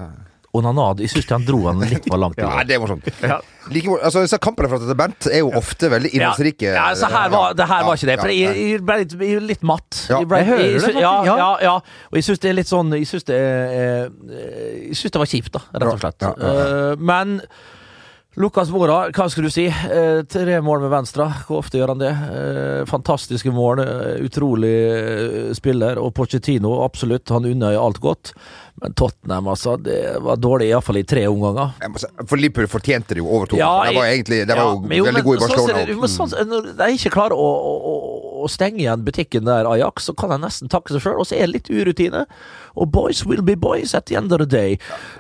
Onanad, 0.53 0.99
jeg 1.01 1.09
syns 1.09 1.31
han 1.33 1.45
dro 1.49 1.63
han 1.65 1.81
litt 1.89 2.05
for 2.11 2.21
langt. 2.21 2.37
Ja, 2.43 2.61
det 2.69 2.75
er 2.77 2.81
morsomt. 2.83 3.07
Like, 3.73 3.95
altså, 4.05 4.21
disse 4.21 4.37
kampene 4.43 4.69
fra 4.69 4.79
til 4.83 4.97
Bernt 4.99 5.29
er 5.31 5.41
jo 5.41 5.49
ofte 5.57 5.88
veldig 5.88 6.11
innholdsrike. 6.12 6.67
Ja, 6.75 6.91
ja, 6.91 6.99
så 6.99 7.09
her 7.09 7.31
var, 7.33 7.55
det 7.57 7.69
her 7.71 7.87
var 7.87 7.97
ikke 7.97 8.11
det. 8.11 8.17
For 8.21 8.33
Ja, 8.35 8.50
jeg, 8.52 8.67
jeg 8.75 8.83
ble 8.85 8.97
litt, 9.00 9.14
jeg 9.17 9.45
litt 9.49 9.64
matt. 9.64 10.02
Ja. 10.11 10.19
Jeg, 10.21 10.29
ble, 10.29 10.43
Jeg 10.43 10.50
hører 10.50 10.64
jeg, 10.67 10.75
det 10.75 10.83
faktisk, 10.83 11.00
ja, 11.07 11.12
ja. 11.25 11.37
ja, 11.41 11.52
ja. 11.71 11.76
Og 12.11 12.19
jeg 12.21 12.26
syns 12.29 12.43
det 12.45 12.50
er 12.52 12.59
litt 12.59 12.69
sånn 12.69 12.93
Jeg 12.99 13.09
syns 13.09 13.25
det 13.31 13.38
eh, 13.38 15.07
det 15.17 15.23
var 15.25 15.31
kjipt, 15.33 15.55
da, 15.57 15.64
rett 15.73 15.95
og 15.95 16.02
slett. 16.05 16.26
Ja, 16.29 16.35
ja, 16.37 16.52
Eh, 16.52 17.00
Men 17.00 17.38
Lukas 18.41 18.71
Mora, 18.73 19.11
hva 19.12 19.27
skal 19.29 19.45
du 19.45 19.51
si? 19.53 19.67
Eh, 19.69 20.23
tre 20.25 20.55
mål 20.65 20.81
med 20.87 20.91
venstre. 20.95 21.27
Hvor 21.45 21.59
ofte 21.61 21.77
gjør 21.77 21.91
han 21.93 22.01
det? 22.01 22.12
Eh, 22.33 22.85
fantastiske 22.89 23.53
mål. 23.53 23.83
eh, 23.85 24.23
utrolig 24.25 24.71
eh, 24.73 25.51
spiller. 25.53 25.99
Og 26.01 26.15
Pochettino, 26.17 26.79
absolutt. 26.87 27.29
Han 27.29 27.45
unner 27.51 27.77
alt 27.77 28.01
godt. 28.01 28.33
Men 28.81 28.95
Tottenham, 28.97 29.51
altså. 29.53 29.75
Det 29.85 29.99
var 30.25 30.41
dårlig, 30.41 30.71
iallfall 30.73 30.97
i 30.97 31.05
tre 31.05 31.27
omganger. 31.29 31.75
For 32.25 32.41
Liverpool 32.41 32.71
fortjente 32.73 33.12
det 33.12 33.21
jo 33.21 33.29
over 33.29 33.53
to. 33.53 33.61
Ja, 33.61 33.69
de 33.85 33.99
var 34.01 34.09
egentlig 34.09 34.41
de 34.49 34.57
var 34.57 34.65
Ja, 34.65 34.97
jo 34.97 35.05
veldig 35.11 35.25
gode 35.29 35.37
i 35.37 35.43
sånn 35.45 35.53
Barcelona. 35.53 35.85
det- 35.87 35.99
men 36.01 36.09
sånn, 36.17 36.33
når 36.49 36.73
de 36.81 36.89
ikke 36.97 37.12
klarer 37.12 37.37
å, 37.37 37.51
å, 37.53 37.75
å- 37.93 38.12
å 38.42 38.50
stenge 38.50 38.82
igjen 38.82 39.04
butikken 39.06 39.46
der, 39.49 39.68
Ajax, 39.68 40.08
så 40.08 40.14
kan 40.18 40.34
jeg 40.34 40.42
nesten 40.42 40.70
takke 40.72 40.94
seg 40.94 41.04
sjøl. 41.04 41.20
Og 41.22 41.28
så 41.28 41.37
er 41.38 41.46
det 41.46 41.54
litt 41.56 41.70
urutine. 41.72 42.25
Og 42.75 42.88
boys 42.92 43.22
will 43.28 43.42
be 43.44 43.56
boys 43.58 43.94
at 43.94 44.06
the 44.08 44.16
end 44.18 44.32
of 44.32 44.40
the 44.42 44.49
day. 44.49 44.78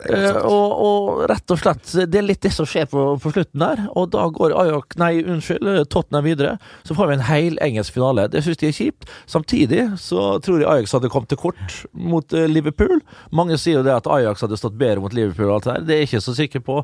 Eh, 0.08 0.38
og, 0.42 0.74
og 0.82 1.22
rett 1.30 1.52
og 1.52 1.60
slett, 1.60 1.94
det 2.10 2.20
er 2.20 2.26
litt 2.26 2.42
det 2.44 2.52
som 2.54 2.68
skjer 2.68 2.88
på, 2.90 3.04
på 3.22 3.32
slutten 3.34 3.64
der. 3.64 3.84
Og 3.98 4.10
da 4.14 4.26
går 4.32 4.56
Ajax, 4.64 4.98
nei, 5.00 5.12
unnskyld, 5.22 5.68
eh, 5.72 5.82
Tottenham 5.92 6.26
videre. 6.28 6.56
Så 6.88 6.96
får 6.98 7.10
vi 7.10 7.18
en 7.18 7.26
hel 7.28 7.58
engelsk 7.64 7.96
finale. 7.96 8.28
Det 8.32 8.44
syns 8.46 8.62
de 8.62 8.70
er 8.70 8.78
kjipt. 8.78 9.10
Samtidig 9.30 9.84
så 10.02 10.26
tror 10.44 10.62
jeg 10.62 10.70
Ajax 10.70 10.96
hadde 10.96 11.12
kommet 11.12 11.32
til 11.32 11.40
kort 11.42 11.82
mot 11.92 12.36
eh, 12.36 12.48
Liverpool. 12.50 13.00
Mange 13.34 13.60
sier 13.60 13.80
jo 13.80 13.86
det 13.86 13.98
at 13.98 14.10
Ajax 14.10 14.46
hadde 14.46 14.60
stått 14.60 14.78
bedre 14.80 15.04
mot 15.04 15.14
Liverpool 15.16 15.50
og 15.50 15.60
alt 15.60 15.68
det 15.68 15.76
der. 15.76 15.86
Det 15.88 15.94
er 15.96 16.02
jeg 16.04 16.12
ikke 16.12 16.24
så 16.24 16.38
sikker 16.38 16.64
på. 16.64 16.80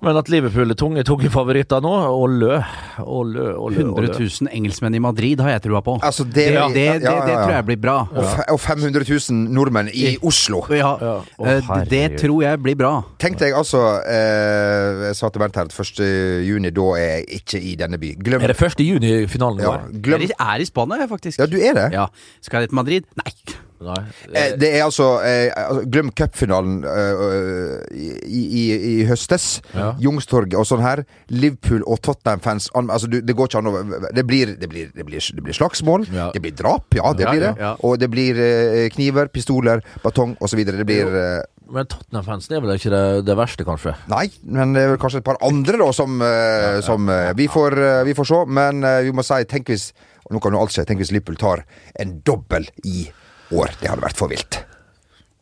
Men 0.00 0.14
at 0.20 0.28
Liverpool 0.30 0.70
er 0.70 0.76
tunge, 0.78 1.02
tunge 1.02 1.26
favoritter 1.34 1.80
nå, 1.82 1.90
og 2.14 2.30
lø, 2.38 2.58
og 3.02 3.32
lø, 3.32 3.46
og 3.58 3.72
lø. 3.74 3.80
100 3.82 4.12
000 4.20 4.50
engelskmenn 4.54 4.94
i 4.94 5.00
Madrid 5.02 5.40
har 5.42 5.50
jeg 5.56 5.64
trua 5.64 5.80
på. 5.82 5.96
Altså, 6.06 6.22
det, 6.24 6.44
Det, 6.54 6.54
det, 6.54 6.74
det, 6.74 6.84
ja, 7.02 7.14
ja, 7.18 7.24
det 7.26 7.34
tror 7.40 7.54
jeg 7.56 7.66
blir 7.72 7.80
bra. 7.82 7.96
Og, 8.14 8.28
fe- 8.30 8.46
og 8.54 8.60
500 8.62 9.08
000 9.08 9.50
nordmenn 9.58 9.90
i 9.90 10.16
Oslo. 10.22 10.62
Ja, 10.70 10.92
Ja. 11.02 11.14
Å, 11.38 11.46
eh, 11.50 11.72
det 11.90 12.04
tror 12.22 12.42
jeg 12.46 12.62
blir 12.62 12.78
bra. 12.78 12.92
Tenk 13.18 13.38
deg 13.42 13.54
altså 13.58 13.80
eh, 14.06 15.08
Jeg 15.08 15.18
sa 15.18 15.28
til 15.34 15.42
Bernt 15.42 15.58
her 15.58 15.66
at 15.68 15.74
1. 15.74 16.04
juni, 16.46 16.70
da 16.70 16.86
er 16.98 17.08
jeg 17.18 17.42
ikke 17.42 17.60
i 17.60 17.74
denne 17.80 17.98
by. 17.98 18.14
Glem 18.22 18.42
Er 18.46 18.54
det 18.54 18.60
1. 18.62 18.84
juni 18.86 19.12
finalen 19.30 19.62
ja, 19.66 19.76
glem, 19.92 20.28
Jeg 20.28 20.36
er 20.38 20.62
i 20.62 20.68
Spania, 20.70 21.06
faktisk. 21.10 21.38
ja, 21.42 21.46
du 21.50 21.58
er 21.58 21.74
det? 21.74 21.88
Ja. 21.98 22.06
Skal 22.40 22.62
jeg 22.64 22.70
til 22.70 22.78
Madrid? 22.80 23.10
Nei. 23.18 23.34
Nei. 23.80 23.98
Eh, 24.34 24.56
Det 24.58 24.68
er 24.74 24.82
altså, 24.84 25.06
eh, 25.22 25.52
altså 25.54 25.84
Glem 25.86 26.10
cupfinalen 26.16 26.80
eh, 26.82 27.84
i, 27.94 28.42
i, 28.60 28.62
i 28.92 28.94
høstes. 29.08 29.60
Ja. 29.74 29.92
Youngstorget 30.02 30.56
og 30.58 30.66
sånn 30.68 30.82
her. 30.84 31.04
Liverpool 31.30 31.84
og 31.86 32.00
Tottenham-fans 32.04 32.70
altså, 32.74 33.10
Det 33.10 33.36
går 33.36 33.50
ikke 33.50 33.60
an 33.62 33.70
å 33.70 33.76
det 34.14 34.24
blir, 34.26 34.54
det, 34.58 34.68
blir, 34.70 34.90
det, 34.94 35.04
blir, 35.06 35.22
det 35.34 35.44
blir 35.44 35.56
slagsmål. 35.56 36.08
Ja. 36.14 36.30
Det 36.34 36.42
blir 36.44 36.56
drap, 36.58 36.88
ja, 36.98 37.12
det 37.14 37.26
Ja, 37.28 37.30
blir 37.34 37.46
det. 37.46 37.70
Og 37.86 37.98
det 38.02 38.10
blir 38.12 38.40
eh, 38.42 38.88
kniver, 38.94 39.30
pistoler, 39.32 39.84
batong 40.02 40.36
osv. 40.44 40.64
Det 40.66 40.86
blir 40.88 41.14
eh, 41.14 41.46
Men 41.68 41.86
Tottenham-fansen 41.86 42.56
er 42.56 42.62
vel 42.64 42.74
ikke 42.78 42.92
det, 42.94 43.02
det 43.28 43.36
verste, 43.38 43.64
kanskje? 43.68 43.94
Nei, 44.10 44.26
men 44.42 44.72
det 44.76 44.86
er 44.86 44.92
vel 44.94 45.00
kanskje 45.02 45.22
et 45.22 45.26
par 45.28 45.38
andre 45.44 45.78
da 45.80 45.90
som, 45.94 46.18
eh, 46.24 46.78
som 46.86 47.08
eh, 47.12 47.32
vi, 47.38 47.46
får, 47.52 47.78
eh, 47.78 48.02
vi 48.08 48.14
får 48.18 48.30
se. 48.32 48.42
Men 48.58 48.82
eh, 48.88 49.02
vi 49.06 49.12
må 49.14 49.24
si, 49.26 49.42
tenk 49.48 49.70
hvis 49.74 49.90
og 50.28 50.34
Nå 50.36 50.40
kan 50.44 50.52
jo 50.52 50.58
alt 50.60 50.74
skje. 50.74 50.82
Tenk 50.84 51.00
hvis 51.00 51.08
Liverpool 51.14 51.38
tar 51.40 51.62
en 52.02 52.10
dobbel 52.20 52.66
i 52.84 53.06
år. 53.52 53.74
Det 53.80 53.90
hadde 53.90 54.04
vært 54.04 54.20
for 54.20 54.32
vilt. 54.32 54.62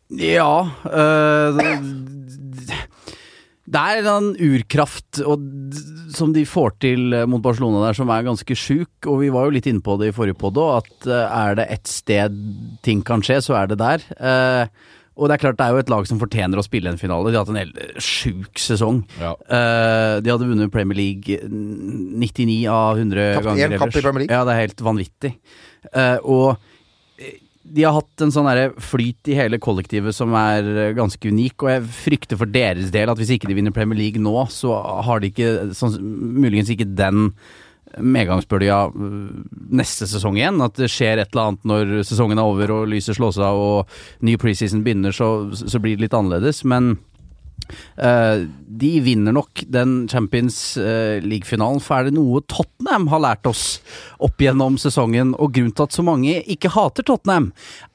Ja 0.07 0.63
øh, 0.87 1.57
det- 1.57 2.77
er 3.75 4.05
en 4.07 4.29
urkraft 4.39 5.19
og, 5.27 5.41
som 6.15 6.31
de 6.31 6.45
får 6.47 6.77
til 6.79 7.15
mot 7.27 7.41
Barcelona 7.43 7.81
der, 7.85 7.97
som 7.97 8.09
er 8.09 8.23
ganske 8.23 8.55
sjuk. 8.55 8.89
Og 9.05 9.19
vi 9.19 9.31
var 9.33 9.45
jo 9.45 9.55
litt 9.57 9.67
inne 9.67 9.83
på 9.83 9.97
det 9.99 10.13
i 10.13 10.15
forrige 10.15 10.39
podd 10.39 10.55
òg, 10.55 10.77
at 10.85 11.07
eh, 11.07 11.39
er 11.41 11.57
det 11.59 11.67
ett 11.75 11.87
sted 11.91 12.37
ting 12.81 13.03
kan 13.03 13.21
skje, 13.21 13.41
så 13.43 13.57
er 13.59 13.67
det 13.67 13.79
der. 13.81 14.05
Uh, 14.15 14.71
og 15.17 15.27
det 15.27 15.35
er 15.35 15.41
klart 15.41 15.57
det 15.57 15.65
er 15.65 15.73
jo 15.73 15.81
et 15.81 15.91
lag 15.91 16.07
som 16.07 16.19
fortjener 16.21 16.59
å 16.61 16.65
spille 16.65 16.91
en 16.93 16.99
finale. 17.01 17.31
De 17.31 17.37
har 17.37 17.43
hatt 17.43 17.51
en 17.51 17.59
helt 17.59 18.01
sjuk 18.03 18.61
sesong. 18.61 19.01
Ja. 19.17 19.33
Uh, 19.49 20.21
de 20.21 20.31
hadde 20.31 20.47
vunnet 20.47 20.71
Premier 20.73 20.99
League 20.99 21.39
99 21.49 22.59
av 22.69 23.01
100 23.01 23.33
Tapt 23.39 23.49
ganger 23.49 23.73
én 23.73 23.81
kamp 23.81 23.97
i 23.97 24.03
Premier 24.05 24.23
League. 24.23 24.37
Ja, 24.37 24.45
det 24.45 24.53
er 24.53 24.63
helt 24.67 24.83
vanvittig. 24.85 25.33
Uh, 25.89 26.17
og 26.21 26.75
de 27.73 27.83
har 27.83 27.95
hatt 27.97 28.23
en 28.23 28.33
sånn 28.33 28.49
flyt 28.81 29.29
i 29.31 29.37
hele 29.37 29.59
kollektivet 29.61 30.15
som 30.15 30.33
er 30.37 30.67
eh, 30.71 30.95
ganske 30.97 31.31
unik, 31.31 31.55
og 31.63 31.71
jeg 31.73 31.85
frykter 31.99 32.39
for 32.39 32.49
deres 32.51 32.91
del 32.93 33.11
at 33.11 33.19
hvis 33.19 33.33
ikke 33.35 33.49
de 33.49 33.57
vinner 33.57 33.75
Premier 33.75 33.99
League 33.99 34.21
nå, 34.21 34.35
så 34.53 34.75
har 35.07 35.21
de 35.21 35.31
ikke 35.31 35.73
sånn, 35.77 35.97
muligens 36.37 36.71
ikke 36.73 36.87
den 36.97 37.31
medgangsbølga 38.03 38.79
øh, 38.91 39.27
neste 39.79 40.07
sesong 40.09 40.37
igjen. 40.39 40.61
At 40.63 40.77
det 40.79 40.89
skjer 40.91 41.21
et 41.21 41.31
eller 41.33 41.51
annet 41.51 41.67
når 41.67 41.93
sesongen 42.07 42.39
er 42.39 42.49
over 42.49 42.73
og 42.75 42.89
lyset 42.91 43.17
slås 43.17 43.39
av 43.41 43.59
og 43.59 43.99
ny 44.25 44.37
preseason 44.41 44.83
begynner, 44.85 45.15
så, 45.15 45.49
så 45.57 45.81
blir 45.81 45.97
det 45.97 46.07
litt 46.07 46.17
annerledes. 46.17 46.63
Men 46.67 46.95
eh, 47.97 48.45
de 48.67 48.91
vinner 49.03 49.33
nok 49.35 49.63
den 49.73 50.07
Champions 50.11 50.77
eh, 50.77 51.19
League-finalen, 51.23 51.81
for 51.83 51.97
er 51.99 52.07
det 52.09 52.15
noe 52.17 52.41
Tottenham 52.47 53.07
har 53.11 53.23
lært 53.23 53.49
oss 53.49 53.79
opp 54.23 54.37
gjennom 54.43 54.77
sesongen, 54.81 55.33
og 55.37 55.53
grunnen 55.55 55.73
til 55.75 55.87
at 55.87 55.95
så 55.97 56.05
mange 56.05 56.37
ikke 56.45 56.71
hater 56.75 57.03
Tottenham, 57.07 57.51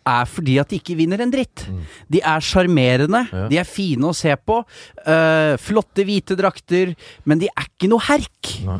er 0.08 0.24
fordi 0.26 0.56
at 0.58 0.68
de 0.72 0.80
ikke 0.80 0.96
vinner 0.98 1.20
en 1.22 1.30
dritt. 1.30 1.66
De 2.10 2.20
er 2.20 2.40
sjarmerende, 2.42 3.26
Ja. 3.32 3.48
de 3.48 3.58
er 3.62 3.68
fine 3.68 4.10
å 4.10 4.14
se 4.14 4.34
på, 4.36 4.62
Uh, 5.02 5.56
flotte 5.58 6.04
hvite 6.06 6.36
drakter, 6.38 6.92
men 7.26 7.40
de 7.40 7.48
er 7.50 7.64
ikke 7.66 7.88
noe 7.90 7.98
herk. 8.06 8.52
Nei. 8.64 8.76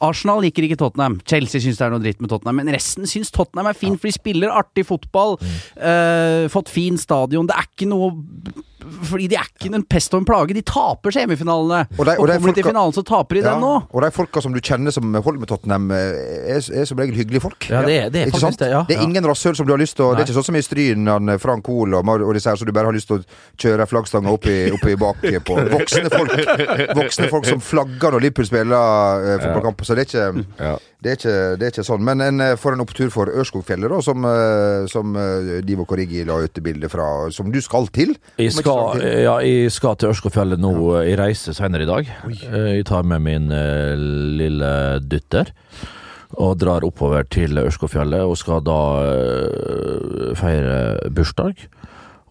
Arsenal 0.00 0.40
liker 0.44 0.62
ikke 0.66 0.76
Tottenham. 0.78 1.16
Chelsea 1.26 1.60
syns 1.60 1.78
det 1.80 1.86
er 1.86 1.90
noe 1.90 2.02
dritt 2.02 2.20
med 2.22 2.30
Tottenham. 2.30 2.56
Men 2.60 2.70
resten 2.74 3.08
syns 3.10 3.32
Tottenham 3.34 3.66
er 3.66 3.74
fin, 3.74 3.96
for 3.96 4.06
de 4.06 4.12
spiller 4.14 4.52
artig 4.54 4.84
fotball. 4.86 5.34
eh, 5.76 6.46
fått 6.52 6.68
fin 6.70 6.96
stadion. 7.00 7.46
Det 7.48 7.56
er 7.56 7.66
ikke 7.66 7.88
noe 7.88 8.12
Fordi 9.10 9.26
de 9.30 9.36
er 9.40 9.46
ikke 9.48 9.72
en 9.74 9.82
pest 9.84 10.12
og 10.14 10.20
en 10.22 10.26
plage. 10.28 10.54
De 10.54 10.62
taper 10.62 11.10
semifinalene. 11.14 11.86
Og 11.98 12.00
Og, 12.00 12.06
de- 12.06 12.16
og 12.20 12.26
de 12.28 12.32
kommer 12.38 12.52
de 12.52 12.58
til 12.60 12.64
finalen, 12.68 12.92
så 12.92 13.02
taper 13.04 13.34
de 13.40 13.42
den 13.42 13.60
nå. 13.60 13.72
Og 13.92 14.02
de 14.02 14.10
folka 14.10 14.40
som 14.42 14.52
du 14.52 14.60
kjenner 14.60 14.92
som 14.92 15.14
holder 15.14 15.40
med 15.40 15.48
Tottenham, 15.48 15.90
eh, 15.90 16.56
er, 16.56 16.60
er 16.80 16.84
som 16.84 16.98
regel 16.98 17.14
hyggelige 17.16 17.40
folk. 17.40 17.68
Ja, 17.70 17.80
det 17.82 18.12
det 18.12 18.20
er 18.22 18.26
Ikke 18.26 18.38
faktisk 18.40 18.40
sant? 18.40 18.58
det. 18.58 18.70
Ja. 18.70 18.82
Det 18.88 18.96
er 18.98 19.02
ingen 19.02 19.24
rasshøl 19.24 19.56
som 19.56 19.66
du 19.66 19.72
har 19.72 19.78
lyst 19.80 19.96
til 19.96 20.04
å 20.04 20.14
Det 20.14 20.20
er 20.22 20.26
ikke 20.28 20.36
sånn 20.40 20.48
som 20.50 20.56
i 20.56 20.62
Stryn, 20.62 21.08
eh, 21.08 21.38
Frank 21.38 21.66
Hoel 21.66 21.94
og, 21.94 22.08
og 22.08 22.34
disse 22.34 22.50
her, 22.50 22.56
så 22.56 22.64
du 22.66 22.72
bare 22.72 22.86
har 22.90 22.92
lyst 22.96 23.08
til 23.08 23.18
å 23.18 23.24
kjøre 23.56 23.86
flaggstanga 23.88 24.30
opp 24.34 24.46
i, 24.46 24.70
opp 24.74 24.84
i 24.86 24.94
bak 24.96 25.22
på. 25.44 25.56
Voksne 25.78 26.10
folk 26.12 26.34
Voksne 26.96 27.28
folk 27.32 27.46
som 27.48 27.60
flagger 27.64 28.12
når 28.14 28.20
Liverpool 28.26 28.46
spiller 28.46 29.24
eh, 29.24 29.38
fotballkamp. 29.42 29.84
Så 29.86 29.94
det 29.96 30.04
er, 30.04 30.10
ikke, 30.10 30.44
Ja. 30.60 30.74
det, 31.02 31.10
er 31.10 31.16
ikke, 31.18 31.36
det 31.60 31.66
er 31.68 31.72
ikke 31.74 31.86
sånn. 31.88 32.04
Men 32.04 32.20
en, 32.20 32.38
får 32.54 32.60
for 32.64 32.72
en 32.76 32.80
opptur 32.84 33.10
for 33.14 33.30
Ørskogfjellet, 33.30 33.90
da, 33.92 34.00
som, 34.04 34.24
eh, 34.28 34.86
som 34.90 35.14
eh, 35.16 35.60
Divo 35.66 35.84
Korrigi 35.88 36.24
la 36.26 36.38
ut 36.44 36.60
bilde 36.64 36.88
fra, 36.92 37.30
som 37.34 37.50
du 37.52 37.60
skal 37.64 37.86
til. 37.94 38.14
Jeg 38.38 38.52
lang 38.54 38.64
skal, 38.74 39.04
ja, 39.24 39.34
jeg 39.46 39.72
skal 39.72 39.96
til 39.98 40.12
Ørskogfjellet 40.12 40.62
nå. 40.62 40.74
Jeg 41.06 41.18
reiser 41.20 41.56
senere 41.56 41.86
i 41.86 41.90
dag. 41.90 42.10
Oi. 42.28 42.38
Jeg 42.76 42.86
tar 42.90 43.06
med 43.06 43.24
min 43.24 43.50
uh, 43.54 43.94
lille 43.96 44.72
dytter 45.04 45.54
og 46.34 46.56
drar 46.58 46.82
oppover 46.82 47.22
til 47.30 47.60
Ørskogfjellet 47.62 48.26
og 48.26 48.34
skal 48.40 48.64
da 48.66 48.80
uh, 49.06 50.34
feire 50.38 50.78
bursdag. 51.14 51.66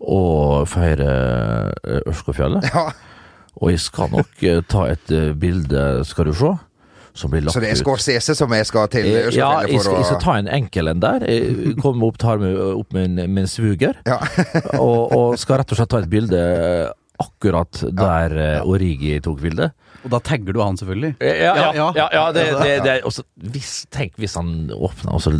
Og 0.04 0.68
feire 0.68 1.12
eh, 1.88 2.02
Ørskogfjellet. 2.12 2.66
Ja, 2.74 2.90
Og 3.62 3.72
jeg 3.72 3.80
skal 3.84 4.10
nok 4.12 4.44
eh, 4.44 4.62
ta 4.68 4.88
et 4.92 5.12
eh, 5.14 5.32
bilde, 5.38 6.04
skal 6.08 6.28
du 6.28 6.34
se, 6.36 6.52
som 7.13 7.29
blir 7.34 7.43
lagt 7.46 7.53
så 7.55 7.62
det 7.62 7.70
er 7.70 7.77
ut. 7.77 7.82
Scorsese 7.84 8.36
som 8.38 8.53
jeg 8.58 8.65
skal 8.70 8.88
til 8.93 9.05
Eh, 9.05 9.29
Ja, 9.38 9.51
jeg 9.67 9.79
skal, 9.82 10.00
jeg 10.00 10.08
skal 10.10 10.22
ta 10.24 10.38
en 10.41 10.50
enkel 10.50 10.89
en 10.89 11.03
der. 11.03 11.25
Jeg 11.29 11.75
kommer 11.82 12.10
opp, 12.10 12.17
tar 12.22 12.41
med, 12.41 12.58
opp 12.58 12.93
min, 12.96 13.20
min 13.34 13.48
svuger. 13.50 14.00
Ja. 14.10 14.17
og, 14.82 15.13
og 15.13 15.38
skal 15.41 15.62
rett 15.62 15.74
og 15.75 15.79
slett 15.79 15.93
ta 15.93 16.01
et 16.01 16.10
bilde 16.12 16.41
akkurat 17.24 17.84
der 17.93 18.34
eh, 18.41 18.65
Origi 18.67 19.20
tok 19.24 19.41
bildet. 19.46 19.75
Og 20.03 20.12
da 20.12 20.20
tagger 20.20 20.51
du 20.55 20.60
han, 20.60 20.75
selvfølgelig. 20.79 21.13
Ja, 21.22 21.53
ja, 21.55 21.67
ja. 21.77 21.88
ja, 21.96 22.08
ja, 22.12 22.24
det, 22.36 22.48
det, 22.60 22.72
det 22.84 22.96
også, 23.08 23.24
hvis, 23.53 23.86
Tenk 23.93 24.17
hvis 24.20 24.36
han 24.36 24.72
åpner, 24.75 25.13
og 25.15 25.22
så 25.24 25.32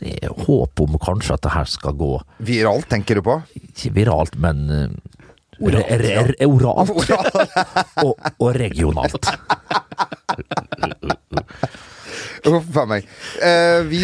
det 0.00 0.16
er 0.26 0.32
håp 0.48 0.80
om 0.82 0.96
kanskje 0.98 1.36
at 1.36 1.44
det 1.46 1.52
her 1.54 1.68
skal 1.70 1.94
gå 1.94 2.08
Viralt, 2.42 2.88
tenker 2.90 3.20
du 3.20 3.22
på? 3.22 3.36
ikke 3.60 3.92
viralt, 3.94 4.34
men 4.42 4.64
eh, 4.74 4.88
Oralt, 5.62 5.86
re, 5.86 5.98
re, 6.02 6.32
re, 6.32 6.48
oralt 6.50 6.90
og, 8.02 8.16
og 8.42 8.48
regionalt. 8.58 9.28
Uff 12.44 12.76
a 12.76 12.84
meg. 12.88 13.06
Eh, 13.40 13.80
vi, 13.88 14.02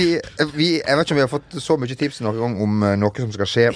vi, 0.57 0.69
jeg 0.81 0.97
vet 0.97 1.05
ikke 1.05 1.15
om 1.15 1.21
vi 1.21 1.25
har 1.27 1.31
fått 1.31 1.59
så 1.61 1.77
mye 1.81 1.97
tips 1.99 2.23
noen 2.25 2.41
gang 2.41 2.57
om 2.65 2.83
eh, 2.89 2.97
noe 3.01 3.13
som 3.21 3.33
skal 3.35 3.51
skje 3.51 3.67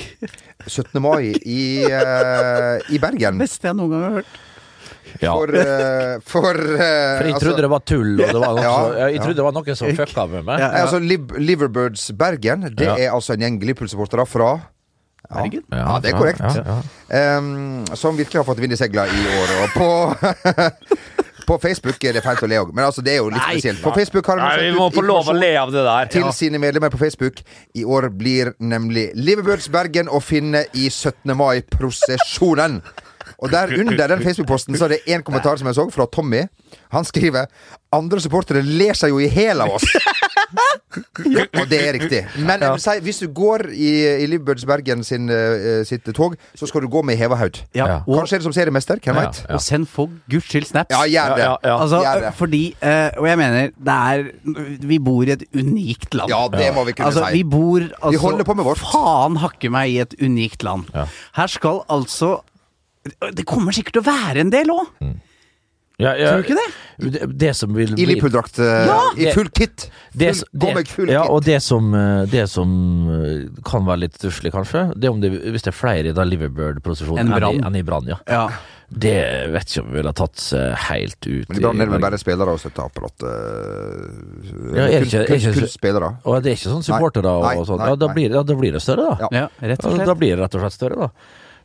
17. 0.67 0.97
mai 1.05 1.35
i, 1.37 1.85
eh, 1.85 2.81
i 2.95 3.01
Bergen. 3.03 3.39
Beste 3.43 3.69
jeg 3.69 3.77
noen 3.79 3.93
gang 3.93 4.07
har 4.09 4.19
hørt. 4.23 4.43
Ja. 5.21 5.31
For, 5.37 5.47
uh, 5.53 6.15
for, 6.27 6.57
uh, 6.57 6.79
For 6.81 7.27
jeg 7.29 7.35
altså- 7.35 7.45
trodde 7.45 7.63
det 7.63 7.71
var 7.71 7.83
tull, 7.87 8.15
og 8.19 8.31
det 8.33 8.41
var 8.41 8.55
noe, 8.57 8.63
Ja, 8.65 8.77
jeg 9.05 9.15
ja. 9.15 9.23
trodde 9.23 9.37
det 9.39 9.45
var 9.45 9.53
noen 9.55 9.77
som 9.79 9.93
fucka 10.01 10.25
med 10.33 10.47
meg. 10.49 10.61
Altså, 10.65 10.99
Lib 10.99 11.35
Liverbirds 11.39 12.09
Bergen, 12.19 12.65
det 12.75 12.89
Ja. 12.89 12.97
er 12.97 13.13
altså 13.15 13.37
en 13.37 13.45
gjeng 13.45 13.61
Liverpool-supportere 13.63 14.27
fra 14.27 14.55
ja. 15.31 15.45
Ja, 15.71 16.01
det 16.03 16.13
er 16.13 16.19
korrekt. 16.19 16.41
Ja, 16.41 16.81
ja. 17.09 17.39
um, 17.39 17.85
som 17.97 18.17
virkelig 18.17 18.43
har 18.43 18.45
fått 18.45 18.61
vind 18.61 18.73
i 18.73 18.77
segla 18.77 19.07
i 19.09 19.23
år. 19.39 19.53
Og 19.63 19.69
på, 19.73 19.89
på 21.47 21.59
Facebook 21.61 22.05
er 22.05 22.17
det 22.17 22.23
fælt 22.25 22.43
å 22.45 22.49
le 22.51 22.59
òg, 22.63 22.73
men 22.75 22.85
altså, 22.87 23.03
det 23.05 23.15
er 23.15 23.21
jo 23.23 23.29
litt 23.31 23.41
Nei. 23.43 23.59
spesielt. 23.59 23.83
På 23.85 23.93
Facebook 23.97 24.27
har 24.31 24.41
de 24.41 24.47
Nei, 24.47 24.71
vi 24.71 24.75
må 24.79 24.89
få 24.95 25.05
lov 25.05 25.29
å 25.29 25.37
le 25.37 25.53
av 25.61 25.73
det 25.75 25.85
der. 25.85 26.11
til 26.13 26.29
sine 26.33 26.59
medlemmer 26.63 26.91
på 26.93 27.01
Facebook. 27.01 27.43
I 27.75 27.85
år 27.85 28.09
blir 28.17 28.53
nemlig 28.59 29.11
Liverpools 29.15 29.69
Bergen 29.73 30.09
å 30.09 30.21
finne 30.25 30.65
i 30.73 30.89
17. 30.91 31.35
mai-prosesjonen. 31.37 32.81
Og 33.43 33.51
der 33.53 33.75
under 33.81 34.07
den 34.15 34.23
Facebook-posten 34.25 34.79
så 34.79 34.89
er 34.89 34.97
det 34.97 35.03
én 35.17 35.25
kommentar 35.27 35.59
som 35.61 35.67
jeg 35.71 35.79
så, 35.79 35.89
fra 35.95 36.07
Tommy. 36.13 36.45
Han 36.95 37.05
skriver 37.05 37.47
Andre 37.95 38.19
supportere 38.21 38.63
ler 38.65 38.97
seg 38.99 39.13
jo 39.13 39.21
i 39.23 39.29
hæl 39.31 39.63
av 39.63 39.77
oss. 39.77 39.85
Og 41.61 41.67
det 41.71 41.79
er 41.79 41.97
riktig. 41.97 42.21
Men 42.47 42.63
ja. 42.63 42.73
si, 42.81 42.95
hvis 43.07 43.21
du 43.23 43.29
går 43.35 43.69
i, 43.71 43.91
i 44.23 44.27
Liverbirds 44.31 44.65
Bergen 44.67 45.05
sin, 45.07 45.29
uh, 45.31 45.83
sitt 45.87 46.07
tog, 46.17 46.35
så 46.59 46.69
skal 46.71 46.85
du 46.85 46.89
gå 46.91 47.03
med 47.07 47.19
heva 47.19 47.39
haud. 47.39 47.61
Ja. 47.75 47.87
Ja. 47.91 47.99
Kanskje 48.07 48.39
er 48.39 48.43
det 48.43 48.49
som 48.49 48.57
seriemester, 48.57 48.99
hvem 49.03 49.15
Ja, 49.15 49.27
veit? 49.27 49.41
ja. 49.45 49.55
og 49.55 49.63
send 49.63 49.87
for 49.91 50.11
guds 50.31 50.49
skyld 50.51 50.67
snaps. 50.71 50.95
Ja, 50.95 51.03
gjør 51.11 51.37
det. 51.37 51.45
Ja, 51.45 51.51
ja, 51.51 51.71
ja. 51.71 51.77
Altså, 51.83 52.01
gjør 52.07 52.25
det. 52.27 52.33
fordi 52.41 52.63
uh, 52.83 53.21
Og 53.23 53.29
jeg 53.29 53.39
mener, 53.39 53.71
det 53.91 53.99
er 54.15 54.25
Vi 54.95 54.99
bor 54.99 55.23
i 55.23 55.35
et 55.35 55.45
unikt 55.55 56.15
land. 56.15 56.35
Ja, 56.35 56.47
det 56.51 56.73
må 56.75 56.87
vi 56.89 56.97
kunne 56.97 57.11
altså, 57.13 57.29
si. 57.29 57.39
Vi 57.39 57.45
bor 57.45 57.79
altså, 58.03 58.21
holder 58.27 58.49
på 58.49 58.59
med 58.59 58.69
vårt. 58.71 58.83
Faen 58.83 59.39
hakke 59.43 59.71
meg 59.71 59.95
i 59.95 60.01
et 60.03 60.19
unikt 60.23 60.67
land. 60.67 60.91
Ja. 60.95 61.07
Her 61.39 61.51
skal 61.51 61.85
altså 61.91 62.39
Det 63.35 63.45
kommer 63.47 63.73
sikkert 63.77 63.93
til 63.99 64.03
å 64.03 64.09
være 64.09 64.41
en 64.45 64.51
del 64.55 64.67
òg. 64.75 64.87
Ja, 65.97 66.11
ja, 66.19 66.33
Tror 66.33 66.41
du 66.43 66.49
ikke 66.49 66.57
det? 66.59 67.13
Det, 67.15 67.27
det 67.39 67.51
som 67.55 67.71
vil 67.77 67.93
I 67.93 67.95
bli 67.95 68.07
Liverpool-drakt. 68.17 68.57
eh, 68.59 68.87
Ja! 68.89 68.97
I 69.15 69.29
full 69.33 69.47
kit. 69.55 69.85
Full, 70.11 70.85
full 70.91 71.09
ja, 71.13 71.21
og 71.31 71.45
det 71.47 71.61
som, 71.63 71.93
eh, 71.95 72.25
det 72.27 72.49
som 72.51 72.73
eh, 73.15 73.63
kan 73.63 73.85
være 73.87 74.01
litt 74.03 74.17
stusslig, 74.19 74.51
kanskje, 74.51 74.89
det 74.99 75.07
er 75.07 75.13
om 75.15 75.21
det, 75.23 75.31
hvis 75.55 75.63
det 75.63 75.71
er 75.71 75.77
flere 75.79 76.11
i 76.11 76.17
da 76.17 76.25
Liverbird-prosesjonen 76.27 77.21
Enn 77.23 77.31
enn, 77.39 77.77
i- 77.77 77.79
i 77.79 77.83
Brann. 77.87 78.11
Ja. 78.11 78.19
Ja. 78.27 78.49
Det 78.91 79.15
vet 79.55 79.71
ikke 79.71 79.85
om 79.85 79.93
vi 79.93 79.97
ville 80.01 80.11
ha 80.11 80.19
tatt 80.19 80.35
seg 80.43 80.75
helt 80.89 81.27
ut. 81.31 81.49
Men 81.49 81.57
i 81.57 81.61
Brann 81.63 81.81
er 81.81 81.87
det 81.87 81.95
vel 81.95 82.05
bare 82.09 82.19
spillere 82.19 82.49
og 82.57 82.59
støtteapparat. 82.65 83.23
uh, 83.23 84.75
Ja, 84.75 84.89
er 84.89 85.07
ikke- 85.07 85.27
det 85.29 85.39
ikke- 85.41 85.55
kun 85.61 85.69
spillere. 85.69 86.11
Og 86.27 86.43
det 86.43 86.51
er 86.53 86.57
ikke 86.59 86.75
sånn 86.75 86.83
supportere 86.91 87.31
og, 87.39 87.45
og 87.59 87.67
sånn. 87.71 87.79
Ja, 87.87 87.95
da 87.95 88.09
blir, 88.09 88.31
ja, 88.35 88.43
da 88.43 88.55
blir 88.55 88.73
det 88.73 88.83
større, 88.83 89.15
da. 89.15 89.17
Ja. 89.21 89.29
ja, 89.31 89.49
rett 89.63 89.85
og 89.85 89.95
slett. 89.95 90.07
Da 90.07 90.15
blir 90.15 90.35
det 90.37 90.41
rett 90.43 90.55
og 90.55 90.61
slett 90.67 90.73
større, 90.73 90.97
da. 91.07 91.11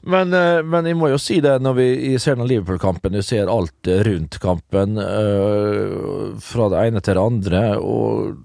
Men, 0.08 0.34
eh, 0.34 0.62
men 0.64 0.88
jeg 0.88 0.98
må 0.98 1.10
jo 1.12 1.20
si 1.20 1.40
det 1.44 1.58
når 1.64 1.76
vi 1.78 1.88
ser 2.22 2.38
den 2.40 2.48
Liverpool-kampen, 2.48 3.18
vi 3.20 3.26
ser 3.26 3.52
alt 3.52 3.90
rundt 4.08 4.40
kampen, 4.40 5.00
øh, 5.02 6.38
fra 6.44 6.70
det 6.72 6.86
ene 6.88 7.04
til 7.04 7.18
det 7.20 7.26
andre, 7.26 7.64
og 7.80 8.38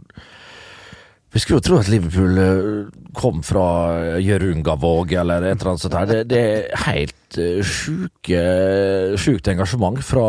vi 1.35 1.43
skulle 1.43 1.59
jo 1.59 1.67
tro 1.67 1.79
at 1.83 1.91
Liverpool 1.91 2.39
eh, 2.43 2.91
kom 3.15 3.43
fra 3.47 4.19
Jørungavåg 4.23 5.15
eller 5.21 5.47
et 5.47 5.61
eller 5.61 5.75
annet 5.75 5.85
sånt 5.85 5.99
her. 5.99 6.11
Det, 6.11 6.21
det 6.31 6.43
er 6.43 6.85
helt 6.89 7.41
sjuke, 7.67 8.43
sjukt 9.19 9.51
engasjement 9.51 9.99
fra 10.07 10.27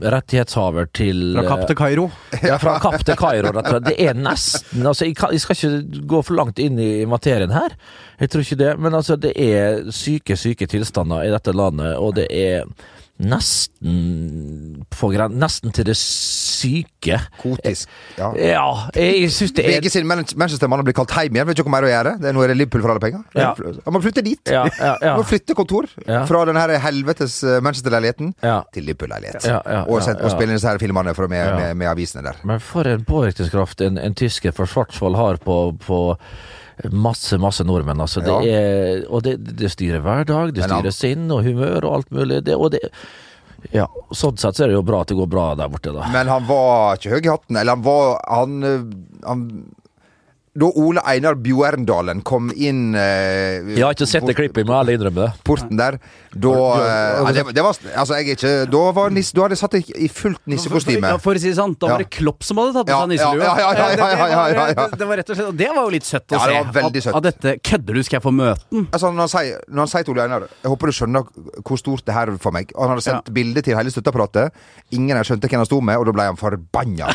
rettighetshaver 0.00 0.88
til 0.94 1.22
Fra 1.36 1.46
Kapp 1.48 1.64
til 1.68 1.78
Kairo. 1.78 2.06
Ja, 2.42 2.58
fra 2.60 2.76
Kapp 2.82 3.02
til 3.06 3.18
Kairo, 3.18 3.52
rett 3.54 3.66
og 3.66 3.74
slett. 3.74 3.88
Det 3.88 3.96
er 4.08 4.18
nesten 4.18 4.86
altså 4.86 5.08
jeg, 5.08 5.16
kan, 5.18 5.32
jeg 5.34 5.42
skal 5.42 5.58
ikke 5.58 6.04
gå 6.12 6.22
for 6.26 6.38
langt 6.38 6.62
inn 6.62 6.78
i 6.82 6.92
materien 7.08 7.52
her, 7.54 7.74
jeg 8.20 8.32
tror 8.32 8.46
ikke 8.46 8.60
det. 8.62 8.70
Men 8.78 8.98
altså, 8.98 9.18
det 9.20 9.34
er 9.34 9.90
syke, 9.94 10.36
syke 10.38 10.68
tilstander 10.70 11.26
i 11.26 11.34
dette 11.34 11.54
landet, 11.56 11.96
og 11.98 12.14
det 12.18 12.28
er 12.34 12.68
nesten 13.18 14.84
på 14.94 15.10
nesten 15.34 15.74
til 15.74 15.88
det 15.88 15.96
syke. 16.58 17.18
Kotisk. 17.40 17.90
Ja. 18.18 18.30
Ja, 18.38 18.66
jeg 18.96 19.30
syns 19.34 19.54
det 19.56 19.64
er 19.64 19.78
VG 19.78 19.92
sin 19.94 20.08
Manchester-mann 20.08 20.82
har 20.82 20.86
blitt 20.88 20.98
kalt 20.98 21.14
hjem 21.14 21.38
igjen. 21.38 21.48
Vet 21.48 21.58
ikke 21.58 21.68
hva 21.68 21.74
mer 21.76 21.88
å 21.88 21.92
gjøre. 21.92 22.14
Det 22.22 22.32
er 22.32 22.52
det 22.52 22.58
Liverpool 22.58 22.84
for 22.84 22.94
alle 22.94 23.04
penger. 23.04 23.24
Ja. 23.38 23.52
Han 23.86 23.96
må 23.96 24.02
flytte 24.04 24.24
dit. 24.26 24.42
Ja, 24.52 24.66
ja, 24.78 24.94
ja. 25.04 25.14
Må 25.18 25.24
flytte 25.26 25.56
kontor 25.58 25.88
fra 26.28 26.42
den 26.48 26.58
her 26.58 26.74
helvetes 26.82 27.40
eh, 27.46 27.58
Manchester-leiligheten 27.64 28.34
til 28.74 28.86
Liverpool-leilighet. 28.88 29.48
Og, 29.86 29.96
og 29.96 30.04
ja. 30.04 30.44
inn 30.44 30.54
disse 30.54 30.70
her 30.70 30.80
filmene 30.82 31.14
med, 31.14 31.32
med, 31.32 31.74
med 31.78 31.90
avisene 31.90 32.24
der. 32.26 32.38
Men 32.48 32.62
for 32.62 32.88
en 32.88 33.04
påvirkningskraft 33.08 33.82
en, 33.86 33.98
en 34.02 34.16
tysker 34.18 34.54
fra 34.56 34.66
Schwarzwald 34.68 35.18
har 35.18 35.40
på, 35.42 35.58
på 35.84 36.00
masse, 36.92 37.38
masse 37.38 37.64
nordmenn. 37.66 38.00
Altså. 38.00 38.22
Det 38.24 38.36
er, 38.52 39.06
og 39.08 39.24
det, 39.26 39.38
det 39.58 39.70
styrer 39.74 40.04
hverdag, 40.04 40.54
det 40.56 40.66
styrer 40.66 40.94
sinn 40.94 41.26
og 41.34 41.42
humør 41.46 41.88
og 41.88 41.96
alt 41.98 42.12
mulig. 42.14 42.42
Det, 42.46 42.56
og 42.56 42.72
det, 42.74 42.84
ja, 43.74 43.86
sånn 44.14 44.38
sett 44.38 44.56
så 44.56 44.64
er 44.64 44.70
det 44.72 44.76
jo 44.78 44.84
bra 44.86 45.00
at 45.02 45.10
det 45.10 45.16
går 45.18 45.28
bra 45.30 45.48
der 45.58 45.70
borte, 45.72 45.92
da. 45.94 46.06
Men 46.14 46.30
han 46.30 46.46
var 46.48 46.98
ikke 46.98 47.16
høy 47.16 47.20
i 47.24 47.30
hatten. 47.32 47.58
Eller 47.58 47.74
han 47.74 47.82
var 47.82 48.20
Han, 48.30 48.62
eh, 48.62 48.84
han 49.26 49.42
Da 50.58 50.66
Ole 50.80 51.02
Einar 51.06 51.36
Bjørndalen 51.38 52.22
kom 52.26 52.48
inn 52.56 52.94
eh, 52.98 53.62
Jeg 53.76 53.84
har 53.84 53.94
ikke 53.94 54.08
sett 54.10 54.24
det 54.26 54.34
klippet, 54.38 54.66
må 54.66 54.74
ærlig 54.80 54.96
innrømme 54.98 55.26
det. 55.28 55.42
porten 55.46 55.78
der, 55.78 55.98
da 56.34 56.52
eh, 56.82 57.30
det, 57.36 57.44
det 57.54 57.62
var, 57.64 57.76
Altså, 57.94 58.16
jeg 58.18 58.26
er 58.32 58.36
ikke 58.38 58.52
Da, 58.72 58.80
var 58.96 59.12
nisse, 59.14 59.34
da 59.36 59.44
hadde 59.46 59.54
jeg 59.56 59.60
satt 59.62 59.76
deg 59.76 59.92
i 59.94 60.08
fullt 60.10 60.42
nissekostyme. 60.50 61.12
Ja, 61.14 61.20
for 61.22 61.38
å 61.38 61.42
si 61.42 61.50
det 61.52 61.58
sånn, 61.60 61.76
da 61.78 61.92
var 61.92 62.02
det 62.02 62.08
Klopp 62.16 62.42
som 62.46 62.58
hadde 62.62 62.74
tatt 62.74 62.88
på 62.88 62.94
Ja, 62.96 63.00
seg 63.04 63.12
nisselua. 63.12 63.44
ja, 63.44 63.54
ja, 63.60 63.68
ja, 63.78 63.86
ja, 63.88 64.08
ja, 64.08 64.28
ja, 64.32 64.42
ja, 64.56 64.66
ja. 64.74 64.86
Det, 64.98 65.08
var 65.12 65.20
rett 65.22 65.30
og 65.30 65.38
slett 65.38 65.50
Og 65.52 65.58
det 65.60 65.68
var 65.76 65.82
jo 65.86 65.94
litt 65.94 66.08
søtt 66.08 66.26
å 66.34 66.36
Ja, 66.36 66.40
se. 66.42 66.48
det 66.50 66.58
var 66.58 66.74
veldig 66.80 67.02
at, 67.02 67.06
søtt. 67.08 67.18
at 67.20 67.28
dette 67.28 67.54
Kødder 67.70 68.00
du, 68.00 68.02
skal 68.08 68.18
jeg 68.18 68.26
få 68.26 68.34
møten? 68.34 68.88
Altså, 68.90 69.12
når, 69.14 69.20
han 69.26 69.32
sier, 69.36 69.62
når 69.68 69.84
han 69.84 69.92
sier 69.94 70.08
til 70.08 70.16
Ole 70.16 70.26
Einar 70.26 70.48
Jeg 70.50 70.72
håper 70.74 70.90
du 70.92 70.96
skjønner 70.98 71.30
hvor 71.68 71.80
stort 71.84 72.04
det 72.08 72.14
her 72.16 72.32
er 72.34 72.40
for 72.42 72.54
meg. 72.56 72.70
Han 72.78 72.92
hadde 72.94 73.04
sendt 73.04 73.30
bilde 73.34 73.62
til 73.66 73.76
hele 73.78 73.90
støtteapparatet. 73.92 74.54
Ingen 74.96 75.14
her 75.18 75.26
skjønte 75.26 75.48
hvem 75.50 75.60
han 75.62 75.68
sto 75.68 75.78
med, 75.84 75.98
og 76.00 76.06
da 76.08 76.14
ble 76.16 76.26
han 76.30 76.38
forbanna. 76.40 77.10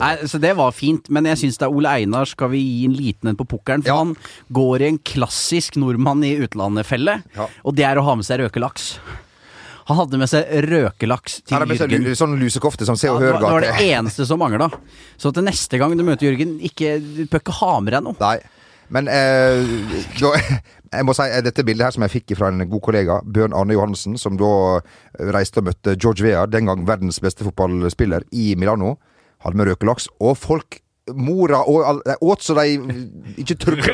Nei, 0.00 0.12
så 0.28 0.40
Det 0.42 0.52
var 0.58 0.72
fint, 0.74 1.08
men 1.12 1.28
jeg 1.30 1.38
syns 1.44 1.58
det 1.60 1.68
er 1.68 1.74
Ole 1.76 1.92
Einar 2.00 2.26
skal 2.30 2.49
vi 2.50 2.60
gi 2.64 2.84
en 2.88 2.94
liten 2.98 3.28
en 3.32 3.36
på 3.40 3.46
pukkelen. 3.48 3.82
For 3.82 3.90
Ja. 3.92 3.98
han 4.02 4.16
går 4.52 4.80
i 4.82 4.88
en 4.90 4.98
klassisk 4.98 5.76
nordmann 5.76 6.22
i 6.24 6.36
utlandet-felle, 6.44 7.22
Ja. 7.36 7.48
og 7.64 7.74
det 7.76 7.84
er 7.84 7.96
å 7.96 8.04
ha 8.04 8.14
med 8.16 8.24
seg 8.24 8.40
røkelaks. 8.40 8.98
Han 9.90 9.96
hadde 9.96 10.18
med 10.18 10.28
seg 10.30 10.46
røkelaks 10.70 11.40
til 11.42 11.56
Jørgen. 11.58 11.78
seg 11.78 11.90
lu- 11.90 12.14
sånn 12.14 12.38
lusekofte 12.38 12.84
som 12.86 12.94
Se 12.96 13.08
og 13.10 13.18
Hør 13.20 13.32
var, 13.32 13.40
det 13.40 13.50
var 13.50 13.60
det 13.60 13.90
eneste 13.90 14.24
som 14.26 14.38
mangla. 14.38 14.70
Så 15.18 15.32
til 15.34 15.42
neste 15.42 15.78
gang 15.80 15.96
du 15.96 16.04
møter 16.04 16.30
Jørgen, 16.30 16.60
ikke, 16.62 17.00
du 17.16 17.24
bør 17.26 17.40
ikke 17.40 17.58
ha 17.58 17.80
med 17.80 17.92
deg 17.94 18.02
noe. 18.04 18.14
Nei. 18.20 18.38
Men 18.92 19.06
eh, 19.08 19.64
da, 20.20 20.30
jeg 20.92 21.04
må 21.06 21.14
si 21.14 21.22
eh, 21.22 21.40
dette 21.42 21.64
bildet 21.66 21.84
her 21.86 21.90
som 21.92 22.02
jeg 22.02 22.10
fikk 22.22 22.36
fra 22.38 22.48
en 22.50 22.62
god 22.68 22.82
kollega, 22.82 23.20
Bjørn 23.24 23.52
Arne 23.54 23.74
Johansen, 23.74 24.16
som 24.18 24.36
da 24.36 24.80
reiste 25.30 25.58
og 25.58 25.64
møtte 25.70 25.96
George 25.98 26.22
Vea, 26.22 26.46
den 26.46 26.66
gang 26.66 26.84
verdens 26.86 27.18
beste 27.22 27.42
fotballspiller, 27.46 28.22
i 28.32 28.54
Milano. 28.58 28.96
Hadde 29.42 29.56
med 29.56 29.66
røkelaks. 29.70 30.06
Og 30.20 30.36
folk 30.38 30.80
Mora 31.16 31.62
og 31.68 32.02
de 32.04 32.16
åt 32.20 32.42
så 32.44 32.54
de 32.58 32.76
ikke 33.40 33.56
tørk 33.60 33.88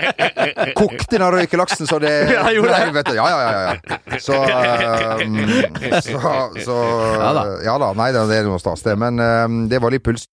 Kokte 0.80 1.18
den 1.18 1.26
røykelaksen 1.34 1.86
så 1.86 1.98
det 2.02 2.12
Ja, 2.30 2.46
du, 2.50 2.66
Ja, 2.66 3.28
ja, 3.28 3.38
ja. 3.40 3.60
ja. 3.60 4.18
Så, 4.18 4.36
um, 4.36 5.38
så, 6.06 6.18
så 6.64 6.76
Ja 7.20 7.32
da. 7.36 7.46
Ja 7.64 7.78
da. 7.78 7.92
Nei, 7.96 8.12
det 8.14 8.26
er 8.38 8.48
noe 8.48 8.60
stas, 8.60 8.84
det. 8.86 8.96
Men 8.98 9.20
um, 9.20 9.62
det 9.70 9.80
var 9.82 9.92
litt 9.94 10.04
puls. 10.04 10.26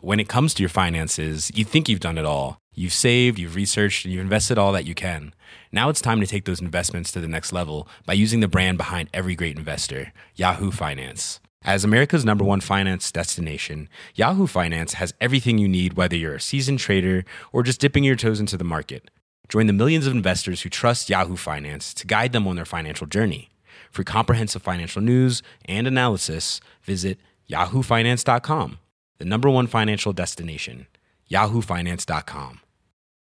when 0.00 0.20
it 0.20 0.28
comes 0.28 0.54
to 0.54 0.62
your 0.62 0.70
finances, 0.70 1.50
you 1.54 1.64
think 1.64 1.88
you've 1.88 2.00
done 2.00 2.18
it 2.18 2.24
all. 2.24 2.58
You've 2.74 2.92
saved, 2.92 3.38
you've 3.38 3.56
researched, 3.56 4.04
and 4.04 4.14
you've 4.14 4.22
invested 4.22 4.56
all 4.56 4.72
that 4.72 4.84
you 4.84 4.94
can. 4.94 5.34
Now 5.72 5.88
it's 5.88 6.00
time 6.00 6.20
to 6.20 6.26
take 6.26 6.44
those 6.44 6.60
investments 6.60 7.10
to 7.12 7.20
the 7.20 7.28
next 7.28 7.52
level 7.52 7.88
by 8.06 8.12
using 8.12 8.40
the 8.40 8.48
brand 8.48 8.78
behind 8.78 9.10
every 9.12 9.34
great 9.34 9.58
investor, 9.58 10.12
Yahoo 10.36 10.70
Finance. 10.70 11.40
As 11.64 11.84
America's 11.84 12.24
number 12.24 12.44
one 12.44 12.60
finance 12.60 13.10
destination, 13.10 13.88
Yahoo 14.14 14.46
Finance 14.46 14.94
has 14.94 15.12
everything 15.20 15.58
you 15.58 15.68
need, 15.68 15.94
whether 15.94 16.16
you're 16.16 16.36
a 16.36 16.40
seasoned 16.40 16.78
trader 16.78 17.24
or 17.52 17.62
just 17.62 17.80
dipping 17.80 18.04
your 18.04 18.16
toes 18.16 18.38
into 18.38 18.56
the 18.56 18.64
market. 18.64 19.10
Join 19.48 19.66
the 19.66 19.72
millions 19.72 20.06
of 20.06 20.12
investors 20.12 20.62
who 20.62 20.68
trust 20.68 21.10
Yahoo 21.10 21.36
Finance 21.36 21.92
to 21.94 22.06
guide 22.06 22.32
them 22.32 22.46
on 22.46 22.56
their 22.56 22.64
financial 22.64 23.06
journey. 23.06 23.50
For 23.90 24.04
comprehensive 24.04 24.62
financial 24.62 25.02
news 25.02 25.42
and 25.64 25.86
analysis, 25.86 26.60
visit 26.82 27.18
yahoofinance.com, 27.50 28.78
the 29.18 29.24
number 29.24 29.50
one 29.50 29.66
financial 29.66 30.12
destination, 30.12 30.86
yahoofinance.com. 31.30 32.60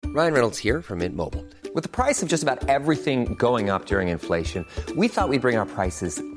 Ryan 0.05 0.33
Reynolds 0.33 0.57
here 0.59 0.81
from 0.81 0.99
Mint 0.99 1.15
Mobile. 1.15 1.45
With 1.73 1.83
the 1.83 1.89
price 1.89 2.21
of 2.21 2.29
just 2.29 2.43
about 2.43 2.69
everything 2.69 3.33
going 3.35 3.69
up 3.69 3.85
during 3.85 4.09
inflation, 4.09 4.65
we 4.95 5.07
thought 5.07 5.29
we'd 5.29 5.41
bring 5.41 5.57
our 5.57 5.65
prices 5.65 6.21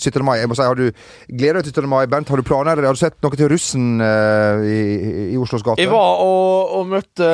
17. 0.00 0.24
mai. 0.26 0.38
Jeg 0.40 0.48
må 0.50 0.56
si, 0.58 0.62
Har 0.66 0.74
du 0.78 0.90
gleder 1.28 1.60
deg 1.60 1.68
til 1.70 1.82
17. 1.84 1.88
mai, 1.92 2.06
Bent? 2.10 2.28
Har 2.32 2.40
du 2.40 2.46
planer? 2.46 2.80
Har 2.84 2.96
du 2.96 3.00
sett 3.00 3.16
noe 3.22 3.36
til 3.38 3.50
russen 3.52 4.00
uh, 4.00 4.64
i, 4.64 4.80
i 5.34 5.38
Oslos 5.40 5.62
gater? 5.66 5.82
Jeg 5.84 5.92
var 5.92 6.22
og, 6.24 6.74
og 6.80 6.88
møtte 6.90 7.30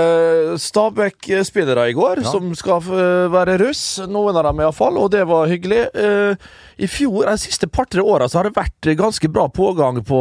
Stabæk-spillere 0.60 1.88
i 1.90 1.96
går, 1.96 2.22
Ja. 2.24 2.30
som 2.30 2.50
skal 2.58 2.80
f- 2.82 3.30
være 3.32 3.58
russ. 3.62 3.84
Noen 4.08 4.36
av 4.36 4.44
dem 4.50 4.60
iallfall, 4.64 4.98
og 4.98 5.10
det 5.14 5.24
var 5.28 5.46
hyggelig. 5.50 5.86
Uh, 5.94 6.34
I 6.78 6.86
fjor, 6.90 7.24
de 7.30 7.36
siste 7.40 7.66
par-tre 7.72 8.02
åra, 8.04 8.28
så 8.28 8.40
har 8.42 8.50
det 8.50 8.56
vært 8.58 8.90
ganske 8.98 9.28
bra 9.32 9.46
pågang 9.48 10.02
på, 10.04 10.20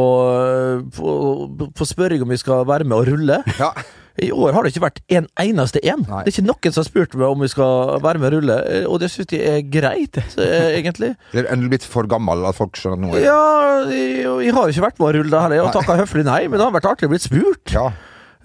på, 0.96 1.70
på 1.76 1.86
spørring 1.88 2.22
om 2.24 2.32
vi 2.32 2.38
skal 2.40 2.64
være 2.68 2.84
med 2.88 2.96
og 3.02 3.08
rulle. 3.12 3.42
Ja. 3.60 3.72
I 4.22 4.30
år 4.32 4.56
har 4.56 4.64
det 4.64 4.72
ikke 4.72 4.84
vært 4.86 5.00
en 5.12 5.26
eneste 5.42 5.82
en. 5.84 6.04
Nei. 6.08 6.22
Det 6.24 6.32
er 6.32 6.36
ikke 6.36 6.46
noen 6.48 6.72
som 6.72 6.80
har 6.82 6.88
spurt 6.88 7.16
meg 7.20 7.26
om 7.28 7.44
vi 7.44 7.50
skal 7.52 8.00
være 8.04 8.22
med 8.22 8.30
og 8.30 8.36
rulle, 8.38 8.58
eh, 8.72 8.88
og 8.88 9.00
det 9.02 9.10
syns 9.12 9.34
jeg 9.36 9.44
er 9.44 9.62
greit, 9.68 10.16
egentlig. 10.22 10.80
egentlig. 10.80 11.12
Er 11.36 11.50
endelig 11.52 11.74
blitt 11.76 11.88
for 11.92 12.08
gammel 12.10 12.46
at 12.48 12.56
folk 12.58 12.78
skjønner 12.80 13.02
noe? 13.04 13.20
Ja, 13.22 13.40
jeg, 13.92 14.24
jeg 14.46 14.56
har 14.56 14.72
ikke 14.72 14.86
vært 14.88 15.00
med 15.02 15.08
å 15.10 15.14
rulle 15.18 15.46
det 15.52 15.62
og 15.62 15.72
takka 15.76 15.98
høflig 16.00 16.26
nei, 16.28 16.42
men 16.48 16.60
det 16.60 16.68
har 16.68 16.76
vært 16.78 16.90
artig 16.94 17.10
å 17.10 17.12
bli 17.12 17.22
spurt. 17.22 17.74
Ja. 17.76 17.90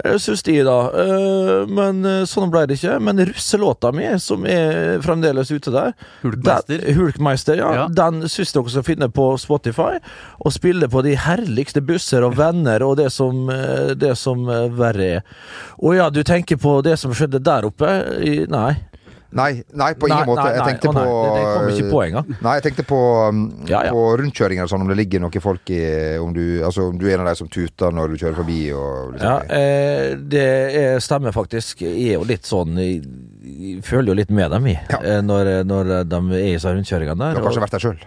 Eh, 0.04 0.18
Syns 0.18 0.44
de, 0.44 0.56
da. 0.64 0.78
Eh, 1.04 1.66
Men 1.70 2.04
eh, 2.06 2.24
sånn 2.30 2.50
ble 2.54 2.66
det 2.70 2.78
ikke. 2.80 3.00
Men 3.04 3.20
russelåta 3.30 3.92
mi, 3.94 4.08
som 4.20 4.46
er 4.50 5.00
fremdeles 5.04 5.52
ute 5.52 5.72
der 5.74 5.94
Hulkmeister. 6.24 6.78
den- 6.82 6.96
Hulkmeister, 6.98 7.56
ja. 7.62 7.72
Ja. 7.76 7.88
Den 7.88 8.22
syns 8.30 8.54
dere 8.54 8.70
skal 8.70 8.84
finne 8.88 9.10
på 9.14 9.30
Spotify. 9.40 10.00
Og 10.46 10.52
spille 10.56 10.88
på 10.90 11.04
de 11.04 11.16
herligste 11.16 11.82
busser 11.86 12.24
og 12.26 12.36
venner 12.40 12.84
og 12.84 12.98
det 12.98 13.12
som, 13.12 13.46
det 13.96 14.16
som 14.18 14.46
verre 14.78 15.10
er. 15.18 15.24
Å 15.82 15.96
ja, 15.96 16.10
du 16.10 16.24
tenker 16.24 16.58
på 16.58 16.82
det 16.84 16.98
som 17.00 17.12
skjedde 17.14 17.42
der 17.44 17.68
oppe? 17.70 17.92
Nei. 18.52 18.78
Nei, 19.32 19.64
nei, 19.74 19.94
på 19.96 20.10
ingen 20.10 20.26
Nei, 20.26 20.28
måte. 20.28 20.44
Jeg 20.52 20.60
nei. 20.60 20.68
tenkte 20.74 20.90
Å, 20.90 20.94
nei, 20.94 21.04
på 21.08 21.20
det- 21.24 21.36
det 21.40 21.52
kom 21.56 21.68
ikke 21.72 21.92
på 21.92 22.00
engang. 22.06 22.32
Nei, 22.46 22.54
jeg 22.60 22.64
tenkte 22.66 22.84
på, 22.90 22.98
um, 23.30 23.42
Ja, 23.70 23.84
ja. 23.88 23.92
på 23.96 24.02
rundkjøringer 24.20 24.64
og 24.66 24.70
sånn, 24.74 24.82
om 24.84 24.90
det 24.92 24.98
ligger 25.00 25.22
noen 25.24 25.42
folk 25.46 25.70
i 25.72 26.18
Om 26.20 26.34
du, 26.36 26.42
altså, 26.68 26.90
om 26.90 26.98
du 27.00 27.06
er 27.08 27.14
en 27.16 27.22
av 27.24 27.30
de 27.32 27.36
som 27.40 27.48
tuter 27.48 27.92
når 27.96 28.12
du 28.12 28.18
kjører 28.26 28.36
forbi 28.42 28.60
og 28.76 29.14
liksom, 29.14 29.24
Ja, 29.24 29.38
eh, 29.56 30.16
det 30.16 30.44
er, 30.82 31.00
stemmer 31.00 31.32
faktisk. 31.32 31.80
Jeg 31.88 32.10
er 32.12 32.18
jo 32.20 32.26
litt 32.28 32.44
sånn 32.44 32.76
Jeg, 32.76 33.06
jeg 33.46 33.84
føler 33.88 34.12
jo 34.12 34.18
litt 34.20 34.32
med 34.36 34.52
dem, 34.52 34.68
jeg, 34.68 34.82
Ja. 34.92 35.00
eh, 35.00 35.22
når, 35.22 35.64
når 35.64 35.94
de 36.04 36.20
er 36.36 36.44
i 36.50 36.52
disse 36.58 36.68
rundkjøringene 36.76 37.32
Du 37.32 37.40
har 37.40 37.46
kanskje 37.48 37.62
og- 37.62 37.68
vært 37.70 37.78
der 37.78 37.86
sjøl? 37.88 38.04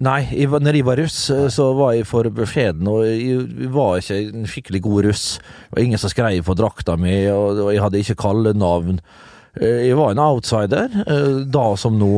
Nei, 0.00 0.20
jeg, 0.32 0.48
var- 0.48 0.60
når 0.62 0.72
jeg 0.78 0.84
var 0.86 0.96
russ, 1.02 1.18
eh, 1.34 1.48
så 1.50 1.74
var 1.76 1.92
jeg 1.98 2.06
for 2.06 2.22
beskjeden, 2.30 2.86
og 2.88 3.02
jeg 3.04 3.68
var 3.74 3.98
ikke 3.98 4.20
en 4.32 4.46
skikkelig 4.46 4.80
god 4.86 5.04
russ. 5.10 5.24
Det 5.42 5.76
var 5.76 5.82
ingen 5.82 5.98
som 5.98 6.08
skrev 6.14 6.44
på 6.46 6.54
drakta 6.56 6.96
mi, 6.96 7.26
og 7.28 7.58
jeg 7.74 7.82
hadde 7.82 7.98
ikke 8.00 8.16
kallenavn. 8.22 9.00
Eh, 9.00 9.26
Jeg 9.58 9.96
var 9.98 10.12
en 10.14 10.20
outsider, 10.22 10.92
eh, 11.10 11.40
da 11.50 11.64
som 11.76 11.96
nå. 11.98 12.10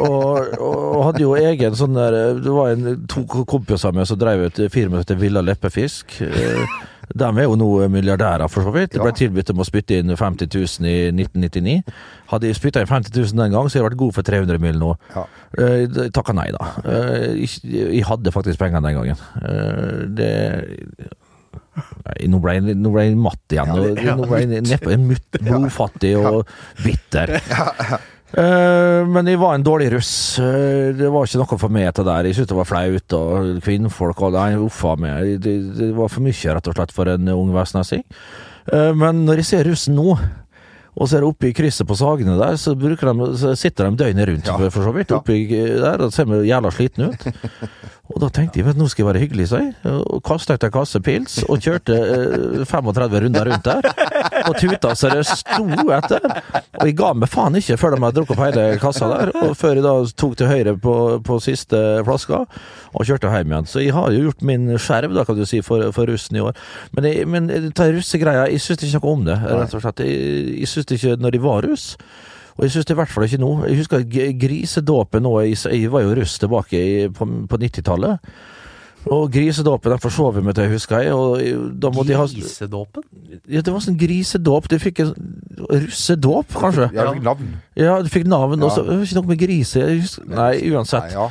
Og, 0.00 0.54
og 0.56 1.02
hadde 1.10 1.20
jo 1.26 1.34
egen 1.36 1.76
sånn 1.76 1.92
der 1.98 2.16
eh, 2.16 2.38
Det 2.40 2.54
var 2.56 2.72
en, 2.72 3.02
to 3.10 3.26
kompiser 3.28 3.90
av 3.90 3.98
meg 3.98 4.08
som 4.08 4.16
drev 4.18 4.46
et 4.48 4.62
firma 4.72 4.96
som 4.96 5.04
heter 5.04 5.20
Villa 5.20 5.42
Leppefisk. 5.44 6.16
Eh, 6.24 6.64
De 7.14 7.26
er 7.28 7.44
jo 7.44 7.52
nå 7.60 7.66
milliardærer, 7.92 8.48
for 8.48 8.64
så 8.64 8.70
vidt. 8.72 8.94
Det 8.94 9.02
ble 9.04 9.12
tilbudt 9.12 9.50
om 9.52 9.60
å 9.60 9.66
spytte 9.68 9.98
inn 10.00 10.08
50 10.16 10.48
000 10.48 10.88
i 10.88 10.94
1999. 11.12 11.74
Hadde 12.32 12.48
jeg 12.48 12.56
spytta 12.56 12.80
inn 12.80 12.88
50 12.88 13.12
000 13.12 13.42
den 13.42 13.52
gang, 13.52 13.68
så 13.68 13.76
hadde 13.76 13.82
jeg 13.82 13.86
vært 13.90 14.00
god 14.00 14.14
for 14.16 14.24
300 14.30 14.62
mill. 14.64 14.78
nå. 14.80 14.94
Ja. 15.12 15.26
Eh, 15.60 15.82
Jeg 15.84 16.14
takka 16.16 16.32
nei, 16.32 16.48
da. 16.56 16.70
Eh, 16.80 17.44
Jeg, 17.44 18.06
hadde 18.08 18.32
faktisk 18.32 18.58
penger 18.64 18.80
den 18.80 18.96
gangen. 18.96 19.20
Eh, 19.44 20.08
Det 20.16 20.32
Nei, 21.74 22.28
nå 22.30 22.38
ble, 22.42 22.56
jeg, 22.58 22.76
nå 22.78 22.90
ble 22.94 23.06
jeg 23.08 23.16
matt 23.18 23.54
igjen. 23.54 23.70
og 23.74 24.02
Nå 24.20 24.28
ble 24.30 24.42
jeg 24.44 24.64
neppe 24.68 24.98
mutt, 25.00 25.38
blodfattig 25.44 26.16
og 26.20 26.42
bitter. 26.84 27.36
Eh, 28.34 29.06
men 29.06 29.28
jeg 29.30 29.38
var 29.38 29.54
en 29.54 29.62
dårlig 29.62 29.92
russ. 29.92 30.08
Eh, 30.42 30.88
det 30.98 31.06
var 31.14 31.28
ikke 31.28 31.38
noe 31.38 31.58
for 31.60 31.70
meg 31.70 31.84
etter 31.86 32.02
der. 32.02 32.26
Jeg 32.26 32.34
syntes 32.34 32.50
det 32.50 32.56
var 32.58 32.66
flaut, 32.66 33.14
og 33.14 33.60
kvinnfolk 33.62 34.22
og 34.26 34.34
Nei, 34.34 34.48
uffa 34.58 34.96
meg. 34.98 35.36
Det, 35.44 35.52
det 35.78 35.92
var 35.94 36.10
for 36.10 36.24
mye, 36.26 36.56
rett 36.56 36.70
og 36.72 36.74
slett, 36.74 36.94
for 36.96 37.12
en 37.12 37.30
ung 37.30 37.52
vestnessing. 37.54 38.02
Uh, 38.72 38.90
men 38.98 39.22
når 39.28 39.38
jeg 39.44 39.50
ser 39.52 39.70
russen 39.70 39.94
nå, 39.94 40.16
og 40.94 41.08
ser 41.10 41.26
oppe 41.26 41.48
i 41.50 41.54
krysset 41.54 41.86
på 41.86 41.94
Sagene 41.98 42.34
der, 42.38 42.58
så, 42.58 42.74
de, 42.78 42.90
så 43.38 43.54
sitter 43.58 43.90
de 43.90 44.02
døgnet 44.02 44.28
rundt, 44.30 44.50
Ja. 44.50 44.58
for 44.70 44.82
så 44.86 44.92
vidt. 44.94 45.10
Ja. 45.14 45.18
Oppi 45.22 45.38
der, 45.50 46.02
og 46.06 46.12
ser 46.14 46.34
jævla 46.46 46.70
slitne 46.74 47.12
ut. 47.14 47.26
Og 48.12 48.20
da 48.20 48.28
tenkte 48.28 48.60
jeg 48.60 48.68
du, 48.68 48.76
nå 48.76 48.86
skal 48.92 49.00
jeg 49.00 49.08
være 49.08 49.20
hyggelig, 49.22 49.46
sa 49.48 49.58
jeg. 49.62 49.70
Og 49.88 50.20
kasta 50.26 50.58
en 50.58 50.72
kasse 50.74 51.00
pils 51.04 51.38
og 51.48 51.62
kjørte 51.64 51.94
eh, 51.96 52.64
35 52.68 53.22
runder 53.24 53.48
rundt 53.48 53.64
der. 53.64 53.88
Og 54.44 54.58
tuta 54.60 54.92
så 54.98 55.08
det 55.08 55.22
sto 55.24 55.64
etter. 55.96 56.26
Og 56.82 56.84
jeg 56.84 56.96
ga 56.98 57.12
meg 57.16 57.32
faen 57.32 57.56
ikke 57.56 57.78
før 57.80 57.96
de 57.96 58.02
hadde 58.04 58.18
drukket 58.18 58.34
opp 58.36 58.42
hele 58.44 58.66
kassa 58.82 59.08
der. 59.08 59.32
Og 59.46 59.54
før 59.56 59.80
jeg 59.80 59.86
da 59.86 59.94
tok 60.20 60.36
til 60.36 60.52
høyre 60.52 60.76
på, 60.84 60.94
på 61.24 61.38
siste 61.44 61.80
flaska 62.04 62.42
og 62.44 63.08
kjørte 63.08 63.32
hjem 63.32 63.56
igjen. 63.56 63.70
Så 63.72 63.80
jeg 63.86 63.96
har 63.96 64.12
jo 64.12 64.28
gjort 64.28 64.44
min 64.52 64.68
skjerv, 64.76 65.16
da 65.16 65.24
kan 65.24 65.40
du 65.40 65.46
si, 65.48 65.62
for, 65.64 65.88
for 65.96 66.12
russen 66.12 66.36
i 66.36 66.44
år. 66.44 66.60
Men, 66.92 67.08
jeg, 67.08 67.24
men 67.30 67.48
ta 67.72 67.88
russegreia, 67.88 68.50
jeg 68.52 68.66
syns 68.66 68.84
ikke 68.84 69.00
noe 69.00 69.16
om 69.16 69.26
det, 69.30 69.40
rett 69.48 69.80
og 69.80 69.86
slett. 69.86 70.04
Jeg, 70.04 70.44
jeg 70.60 70.72
syns 70.74 70.92
ikke 70.98 71.16
når 71.24 71.38
de 71.38 71.44
var 71.48 71.64
russ. 71.70 71.94
Og 72.56 72.64
jeg 72.66 72.70
syns 72.70 72.86
det 72.86 72.94
i 72.94 72.98
hvert 73.00 73.10
fall 73.10 73.24
ikke 73.26 73.40
nå. 73.42 73.52
Jeg 73.66 73.76
husker 73.82 74.04
grisedåpen 74.38 75.24
nå. 75.26 75.32
Jeg, 75.42 75.88
var 75.90 76.04
jo 76.04 76.14
russ 76.20 76.36
tilbake 76.38 76.78
i, 76.78 77.08
på, 77.10 77.26
på 77.50 77.58
90-tallet. 77.58 78.34
Og 79.10 79.26
grisedåpen 79.34 79.92
den 79.92 80.00
forsov 80.00 80.38
jeg 80.38 80.44
meg 80.46 80.54
til, 80.56 80.70
husker 80.72 81.02
jeg. 81.02 81.12
Og 81.12 81.40
jeg- 81.42 81.58
da 81.82 81.90
måtte 81.92 82.14
jeg 82.14 82.16
ha 82.16 82.24
Grisedåpen? 82.30 83.02
ja, 83.50 83.60
Det 83.60 83.72
var 83.74 83.80
sånn 83.84 83.98
grisedåp. 84.00 84.68
Du 84.68 84.78
fikk 84.78 85.00
en 85.04 85.12
russedåp, 85.68 86.54
kanskje? 86.54 86.88
Ja, 86.94 87.04
du 87.10 87.18
fikk 87.18 87.26
navn. 87.26 87.50
Ja, 87.76 87.98
du 88.02 88.08
fikk 88.08 88.26
navn. 88.26 88.58
Ja. 88.60 88.64
Og 88.64 88.72
så 88.72 88.84
ikke 89.02 89.18
noe 89.18 89.26
med 89.34 89.38
grise. 89.42 89.80
Jeg 89.82 90.00
husker, 90.00 90.24
nei, 90.30 90.54
uansett. 90.70 91.10
Nei, 91.10 91.18
ja. 91.18 91.28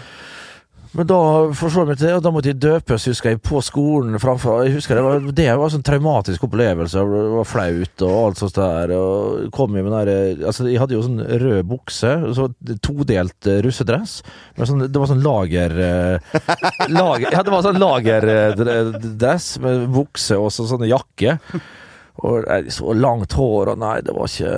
Men 0.94 1.08
da 1.10 1.20
forså 1.58 1.88
jeg 1.90 1.98
til, 2.04 2.12
og 2.14 2.22
da 2.22 2.32
måtte 2.34 2.52
jeg 2.52 2.60
døpes, 2.62 3.08
husker 3.10 3.32
jeg, 3.32 3.40
på 3.42 3.62
skolen 3.66 4.20
framfor 4.22 4.62
Jeg 4.68 4.76
husker 4.76 5.00
Det 5.00 5.06
var, 5.06 5.24
det 5.40 5.48
var 5.50 5.66
en 5.66 5.74
sånn 5.74 5.86
traumatisk 5.88 6.46
opplevelse. 6.46 7.02
Det 7.02 7.24
var 7.34 7.50
flaut 7.50 8.04
og 8.06 8.14
alt 8.20 8.42
sånt 8.42 8.60
der. 8.60 8.94
Og 8.94 9.48
kom 9.56 9.74
med 9.74 9.90
der, 9.90 10.14
altså 10.46 10.68
Jeg 10.70 10.82
hadde 10.84 10.98
jo 10.98 11.06
sånn 11.08 11.24
rød 11.42 11.66
bukse, 11.72 12.14
så 12.38 12.48
todelt 12.86 13.50
eh, 13.50 13.64
russedress. 13.66 14.20
Men 14.58 14.70
sånn, 14.70 14.86
det 14.86 15.02
var 15.02 15.10
sånn 15.10 15.26
lager, 15.26 15.78
eh, 15.90 16.40
lager 17.00 17.34
Ja, 17.34 17.42
det 17.42 17.56
var 17.56 17.66
sånn 17.66 17.82
lagerdress 17.82 19.50
med 19.66 19.88
bukse 19.98 20.38
og 20.38 20.54
så, 20.54 20.70
sånne 20.70 20.92
jakke. 20.94 21.40
Og 22.22 22.46
så 22.70 22.94
langt 22.94 23.34
hår 23.34 23.74
og 23.74 23.80
Nei, 23.82 23.96
det 24.06 24.14
var 24.14 24.30
ikke 24.30 24.58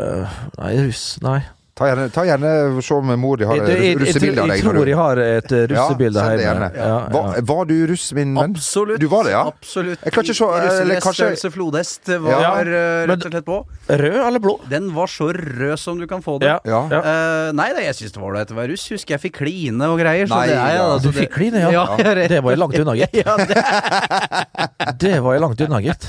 Nei, 0.59 0.73
russ. 0.83 1.13
Nei. 1.23 1.39
Ta 1.75 1.89
gjerne, 1.89 2.05
ta 2.15 2.23
gjerne 2.23 2.49
se 2.79 2.93
om 2.95 3.09
mor 3.19 3.35
di 3.35 3.43
har 3.43 3.57
russebilde 3.99 4.43
av 4.45 4.51
jeg, 4.53 4.61
tror 4.63 4.77
de 4.87 4.93
har 4.95 5.19
et 5.19 5.49
eh, 5.51 5.63
russebilde 5.73 6.21
ja, 6.23 6.37
hjemme. 6.39 6.69
Ja, 6.71 6.85
ja. 6.87 6.99
Var, 7.11 7.41
var 7.49 7.65
du 7.67 7.73
russ, 7.89 8.05
min 8.15 8.31
venn? 8.31 8.53
Absolutt. 8.55 9.01
Du 9.03 9.09
var 9.11 9.27
det, 9.27 9.33
ja? 9.33 9.41
Absolutt. 9.51 9.99
Jeg 10.05 10.15
klarer 10.15 10.29
ikke 10.31 10.37
se- 10.39 10.79
eller 10.85 11.01
kanskje- 11.03 11.51
flodhest 11.51 12.13
var 12.23 12.45
Ja. 12.45 12.53
eh, 12.63 13.01
rett 13.11 13.25
og 13.27 13.35
slett 13.35 13.47
på. 13.49 13.57
Rød 13.91 14.15
eller 14.21 14.39
blå? 14.39 14.53
Den 14.71 14.87
var 14.95 15.11
så 15.11 15.27
rød 15.35 15.75
som 15.77 15.99
du 15.99 16.07
kan 16.07 16.23
få 16.23 16.37
det. 16.39 16.53
Ja. 16.63 16.79
Eh, 16.87 17.51
nei 17.59 17.67
da, 17.75 17.83
jeg 17.83 17.99
syns 17.99 18.15
det 18.15 18.23
var 18.23 18.31
ålreit 18.31 18.55
å 18.55 18.59
være 18.61 18.71
russ. 18.71 18.87
Husker 18.95 19.17
jeg 19.17 19.25
fikk 19.27 19.35
kline 19.43 19.81
og 19.91 19.99
greier. 19.99 20.31
Så 20.31 20.35
Nei, 20.39 20.47
det 20.47 20.55
er, 20.55 20.71
jeg, 20.71 20.79
ja. 20.79 20.87
altså, 20.95 21.11
Du 21.11 21.19
fikk 21.19 21.35
kline, 21.35 21.59
ja. 21.59 21.71
ja 21.75 22.15
Det 22.23 22.39
var 22.39 22.55
jeg 22.55 22.63
langt 22.63 22.79
unna, 22.79 22.95
gitt. 22.95 23.19
Ja, 23.25 23.35
det, 23.43 24.95
Det 25.03 25.13
var 25.19 25.35
jeg 25.35 25.43
langt 25.43 25.67
unna, 25.67 25.83
gitt. 25.83 26.07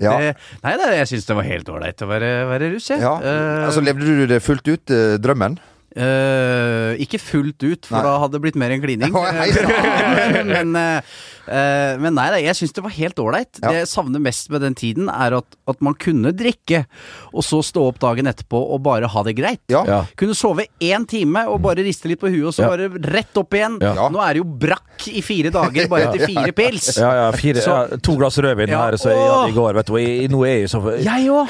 Ja. 0.00 0.14
det, 0.20 0.32
nei 0.62 0.76
da, 0.80 0.88
jeg 0.96 1.10
syns 1.10 1.26
det 1.28 1.36
var 1.36 1.48
helt 1.48 1.68
ålreit 1.68 2.02
å 2.04 2.08
være, 2.10 2.30
være 2.52 2.70
russ, 2.74 2.88
jeg. 2.92 3.02
Ja. 3.04 3.16
Eh, 3.20 3.66
Altså, 3.66 3.82
levde 3.84 4.06
du 4.06 4.26
det 4.30 4.40
fullt 4.44 4.68
ut, 4.68 4.90
eh, 4.94 5.18
drømmen? 5.22 5.58
Eh, 5.96 6.96
ikke 7.02 7.20
fullt 7.20 7.62
ut, 7.62 7.86
for 7.88 7.98
Nei. 7.98 8.04
da 8.06 8.14
hadde 8.22 8.36
det 8.36 8.42
blitt 8.46 8.58
mer 8.60 8.74
enn 8.74 8.82
klining. 8.82 9.12
Men, 10.52 10.74
uh, 10.76 11.00
eh, 11.46 11.94
men 12.00 12.14
nei 12.16 12.28
da, 12.32 12.38
jeg 12.42 12.56
syns 12.58 12.74
det 12.76 12.82
var 12.84 12.94
helt 12.94 13.18
ålreit. 13.22 13.60
Ja. 13.60 13.70
Det 13.72 13.82
jeg 13.82 13.90
savner 13.90 14.22
mest 14.22 14.50
med 14.52 14.62
den 14.64 14.76
tiden, 14.78 15.08
er 15.12 15.36
at, 15.40 15.56
at 15.70 15.82
man 15.84 15.96
kunne 15.98 16.32
drikke, 16.36 16.84
og 17.32 17.44
så 17.46 17.62
stå 17.66 17.86
opp 17.90 18.00
dagen 18.02 18.28
etterpå 18.30 18.60
og 18.74 18.82
bare 18.86 19.10
ha 19.10 19.24
det 19.26 19.34
greit. 19.38 19.62
Ja. 19.72 19.82
Ja. 19.88 20.00
Kunne 20.18 20.36
sove 20.38 20.66
én 20.82 21.06
time 21.08 21.44
og 21.50 21.60
bare 21.64 21.84
riste 21.86 22.10
litt 22.10 22.20
på 22.22 22.30
huet, 22.32 22.46
og 22.50 22.56
så 22.56 22.66
Ja. 22.66 22.72
bare 22.72 22.88
rett 23.12 23.36
opp 23.40 23.54
igjen. 23.56 23.78
Ja. 23.82 24.08
Nå 24.12 24.20
er 24.22 24.36
det 24.36 24.42
jo 24.42 24.48
brakk 24.66 25.08
i 25.12 25.22
fire 25.24 25.50
dager 25.54 25.88
bare 25.90 26.10
etter 26.10 26.26
fire 26.30 26.52
pils. 26.56 26.92
Ja, 27.00 27.12
ja, 27.18 27.30
fire, 27.36 27.60
Så- 27.62 27.78
ja, 27.90 27.96
to 28.02 28.16
glass 28.16 28.38
rødvin 28.38 28.68
Ja. 28.70 28.84
her 28.86 28.96
så 29.00 29.10
jeg 29.10 29.18
hadde 29.18 29.50
i 29.50 29.56
går, 29.56 29.74
vet 29.74 29.86
du. 29.86 29.92
Og 29.92 30.30
nå 30.32 30.44
er 30.46 30.58
jeg 30.62 30.68
så 30.70 30.80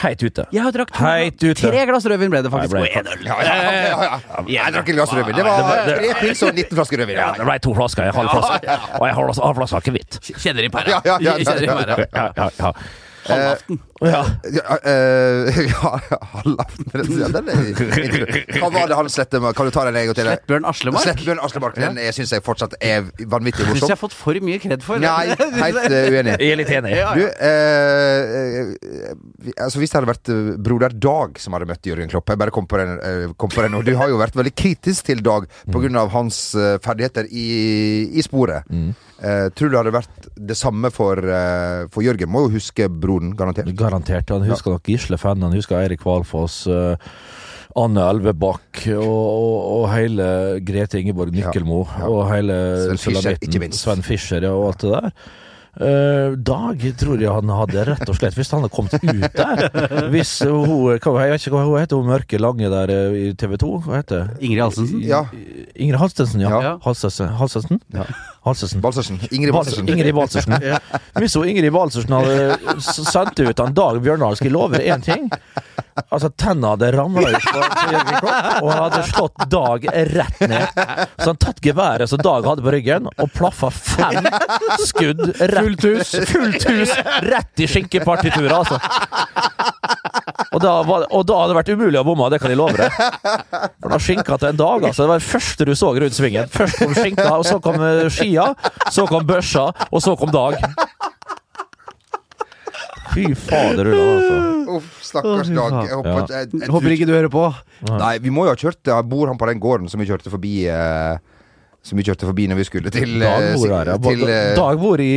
heit 0.03 0.23
ute. 0.23 0.47
Jeg 0.53 0.63
har 0.63 0.73
drakk 0.73 0.91
tre 0.93 1.87
glass 1.87 2.05
rødvin 2.05 2.31
ble 2.31 2.43
det 2.43 2.51
faktisk. 2.53 2.73
Nei, 2.73 2.89
Og 2.89 2.97
en 2.97 3.07
øl. 3.07 4.32
Jeg 4.49 4.75
drakk 4.75 4.89
et 4.89 4.97
glass 4.97 5.15
rødvin. 5.15 5.37
Det 5.37 5.45
var 5.45 5.85
tre 5.89 6.11
pils 6.21 6.43
og 6.43 6.55
19 6.55 6.77
flasker 6.77 7.03
rødvin. 7.03 7.17
Ja, 7.21 7.31
det 7.39 7.47
ble 7.49 7.59
to 7.69 7.75
flasker. 7.79 8.09
Jeg 8.09 8.17
halv 8.17 8.35
flaske. 8.35 8.77
Og 9.01 9.07
jeg 9.09 9.15
halv 9.21 9.33
halv 9.45 9.57
flaske 9.61 9.81
akevitt. 9.83 10.21
Kjenner 10.33 10.69
i 10.69 10.73
pæra. 10.73 10.97
Ja, 10.97 11.01
ja, 11.05 11.17
ja, 11.21 11.39
ja. 11.39 11.45
Kjenner 11.45 11.63
i 11.63 11.73
pæra. 11.73 11.99
Ja, 12.13 12.29
ja, 12.37 12.51
ja. 12.59 12.73
Halvaften. 13.29 13.83
Ja. 14.03 14.23
Ja, 14.51 14.77
eh, 14.83 15.61
ja, 15.73 15.91
ja, 16.11 16.19
Hva 18.59 18.71
var 18.75 18.89
det 18.91 18.97
han 18.99 19.09
slette 19.13 19.41
med? 19.43 19.55
Kan 19.57 19.69
du 19.69 19.73
ta 19.75 19.85
den 19.87 19.97
en 20.01 20.07
gang 20.09 20.17
til? 20.19 20.27
Slettbjørn 20.27 20.67
Aslemark. 20.69 21.05
Slettbjørn 21.07 21.43
Aslemark. 21.45 21.79
Den 21.79 22.01
syns 22.17 22.33
jeg 22.35 22.43
fortsatt 22.47 22.75
er 22.81 23.07
vanvittig 23.31 23.63
Syns 23.63 23.69
jeg 23.69 23.83
morsom. 23.83 23.93
har 23.95 24.01
fått 24.03 24.17
for 24.19 24.41
mye 24.49 24.59
kred 24.63 24.83
for. 24.87 25.03
Nei, 25.03 25.35
helt 25.65 25.81
uh, 25.87 25.99
uenig. 26.13 26.37
Jeg 26.43 26.55
er 26.57 26.61
litt 26.63 26.73
enig. 26.79 26.95
Ja, 26.99 27.13
Du, 27.15 27.23
ja. 27.27 28.65
vi- 29.43 29.55
altså 29.59 29.79
Hvis 29.83 29.91
det 29.93 29.99
hadde 30.01 30.11
vært 30.13 30.33
broder 30.63 30.95
Dag 31.03 31.39
som 31.43 31.55
hadde 31.57 31.67
møtt 31.71 31.87
Jørgen 31.89 32.11
Klopp 32.13 32.29
Jeg 32.33 32.39
bare 32.41 32.53
kom 32.55 32.67
på 32.71 32.79
den, 32.81 33.35
kom 33.41 33.51
på 33.53 33.63
den 33.65 33.75
og 33.79 33.85
Du 33.87 33.95
har 33.99 34.11
jo 34.13 34.19
vært 34.21 34.37
veldig 34.39 34.55
kritisk 34.59 35.09
til 35.11 35.23
Dag 35.25 35.47
pga. 35.71 36.07
hans 36.13 36.55
eh, 36.55 36.79
ferdigheter 36.83 37.27
i, 37.31 38.09
i 38.19 38.23
sporet. 38.25 38.65
Eh, 39.23 39.49
tror 39.55 39.69
du 39.69 39.75
det 39.75 39.79
hadde 39.79 39.93
vært 39.95 40.29
det 40.51 40.57
samme 40.59 40.91
for, 40.91 41.15
uh, 41.23 41.87
for 41.95 42.03
Jørgen? 42.03 42.31
Må 42.33 42.45
jo 42.47 42.57
huske 42.57 42.89
broren, 42.91 43.35
garantert. 43.39 43.69
Garantert. 43.79 43.92
Han 43.93 44.49
husker 44.49 44.75
nok 44.75 44.83
Gisle 44.89 45.19
Fenn, 45.21 45.43
han 45.45 45.53
husker 45.57 45.79
Eirik 45.81 46.03
Hvalfoss. 46.07 46.67
eh, 46.67 46.97
Anne 47.79 48.03
Elvebakk 48.05 48.83
og, 48.99 49.07
og, 49.07 49.61
og 49.79 49.85
hele 49.95 50.25
Grete 50.67 51.01
Ingeborg 51.01 51.33
Nykkelmo 51.33 51.79
Ja, 51.87 52.03
ja. 52.03 52.09
og 52.11 52.27
hele 52.29 52.57
Sven 52.99 52.99
Fischer, 53.01 53.39
ikke 53.41 53.63
minst. 53.63 53.81
Sven 53.81 54.03
Fischer 54.05 54.45
ja, 54.45 54.51
og 54.53 54.73
alt 54.73 54.83
det 54.85 54.91
der. 54.93 55.11
Eh, 55.81 56.35
Dag 56.37 56.83
tror 57.01 57.17
jeg 57.17 57.33
han 57.33 57.49
hadde 57.49 57.85
rett 57.89 58.03
og 58.05 58.17
slett 58.19 58.35
Hvis 58.37 58.51
han 58.53 58.61
hadde 58.61 58.75
kommet 58.75 58.93
ut 59.01 59.39
der 59.39 60.11
Hvis 60.13 60.35
hun 60.45 60.99
hva, 61.01 61.15
Jeg 61.25 61.33
vet 61.33 61.47
ikke 61.47 61.55
hva 61.55 61.63
hun 61.65 61.79
heter, 61.81 61.97
hun 61.97 62.11
mørke, 62.11 62.41
lange 62.45 62.69
der 62.69 62.93
eh, 62.93 63.17
i 63.17 63.33
TV 63.41 63.55
2. 63.57 63.71
Hva 63.87 64.03
heter 64.03 64.19
det? 64.21 64.37
Ingrid 64.45 64.61
Halsensen. 64.67 65.01
Ja. 65.09 65.23
Ingrid 65.73 65.97
Halstensen, 66.03 66.45
ja. 66.45 66.51
Ja. 66.61 66.75
Halstensen. 66.85 67.33
Halstensen? 67.41 67.81
Ja. 67.97 68.05
Halstensen. 68.45 68.83
Balsersen. 68.85 69.21
Ingrid 69.31 69.55
Balsersen. 69.57 69.89
Ingrid 69.89 70.13
Balsersen. 70.19 70.59
Hvis 71.23 71.39
hun 71.41 71.49
Ingrid 71.49 71.73
Balsersen 71.73 72.19
hadde 72.19 72.77
sendt 72.85 73.41
ut 73.41 73.65
han 73.65 73.73
Dag 73.79 74.03
Bjørndal, 74.05 74.37
skal 74.37 74.51
jeg 74.51 74.57
love 74.59 74.83
én 74.83 75.05
ting. 75.09 75.31
Altså, 76.09 76.31
tenna 76.41 76.73
hadde 76.73 76.89
ramla 76.95 77.29
ut 77.35 77.45
på 77.45 77.61
på 77.63 77.89
Jørgen 77.93 78.19
Klopp, 78.23 78.47
og 78.63 78.69
han 78.71 78.83
hadde 78.87 79.03
slått 79.11 79.45
Dag 79.53 79.87
rett 80.13 80.41
ned. 80.49 80.81
Så 81.19 81.27
han 81.31 81.41
tatt 81.43 81.61
geværet 81.65 82.09
som 82.11 82.23
Dag 82.25 82.47
hadde 82.49 82.65
på 82.65 82.73
ryggen, 82.75 83.09
og 83.13 83.33
plaffa 83.37 83.69
fem 83.73 84.29
skudd 84.87 85.21
rett 85.41 85.59
Fullt 85.63 85.85
hus. 85.89 86.15
Fullt 86.33 86.67
hus 86.71 86.95
rett 87.29 87.65
i 87.65 87.69
skinkepartituret, 87.71 88.53
altså. 88.57 88.81
Og 90.53 90.61
da, 90.61 90.73
var, 90.85 91.07
og 91.17 91.23
da 91.29 91.37
hadde 91.41 91.53
det 91.53 91.59
vært 91.61 91.71
umulig 91.77 92.01
å 92.01 92.05
bomme, 92.07 92.29
det 92.33 92.41
kan 92.43 92.53
jeg 92.53 92.61
love 92.61 92.77
deg. 92.77 92.93
For 93.81 93.93
da 93.95 94.01
skinka 94.03 94.37
til 94.41 94.51
en 94.51 94.61
dag, 94.61 94.89
altså. 94.89 95.05
Det 95.05 95.11
var 95.13 95.23
det 95.23 95.29
første 95.29 95.69
du 95.69 95.75
så 95.79 95.93
rundt 95.97 96.17
svingen. 96.17 96.51
Først 96.53 96.81
kom 96.83 96.97
skinka, 96.97 97.29
og 97.39 97.47
så 97.49 97.59
kom 97.65 97.79
skia, 98.13 98.51
så 98.93 99.07
kom 99.09 99.25
børsa, 99.29 99.69
og 99.89 100.05
så 100.05 100.17
kom 100.21 100.33
Dag. 100.33 100.57
Fy 103.13 103.35
fader, 103.37 103.87
Ulla, 103.93 104.05
altså. 104.17 104.37
Uff, 104.79 105.03
stakkars 105.05 105.47
Å, 105.47 105.51
fy 105.51 105.55
Dag. 105.57 105.71
faen. 105.75 105.87
Jeg 105.89 105.97
håper, 105.99 106.11
Ja. 106.11 106.23
at- 106.23 106.31
jeg, 106.31 106.61
jeg, 106.61 106.71
Håper 106.73 106.95
ikke 106.97 107.07
du 107.07 107.13
hører 107.13 107.29
på. 107.33 107.45
Nei, 107.99 108.19
vi 108.25 108.31
må 108.31 108.45
jo 108.47 108.53
ha 108.55 108.57
kjørt 108.57 108.81
ja, 108.89 109.03
Bor 109.03 109.27
han 109.29 109.37
på 109.39 109.47
den 109.51 109.61
gården 109.61 109.89
som 109.91 110.01
vi 110.01 110.07
kjørte 110.07 110.31
forbi 110.33 110.67
eh, 110.71 111.17
Som 111.83 111.99
vi 111.99 112.05
kjørte 112.07 112.25
forbi 112.29 112.47
når 112.49 112.57
vi 112.63 112.65
skulle 112.65 112.91
til 112.95 113.19
Dag 113.21 113.43
eh, 113.43 113.57
bor 113.59 113.69
her, 113.75 113.87
ja. 113.91 113.97
til, 113.99 114.23
eh, 114.29 114.55
Dag 114.57 114.79
bor 114.81 115.01
i, 115.03 115.11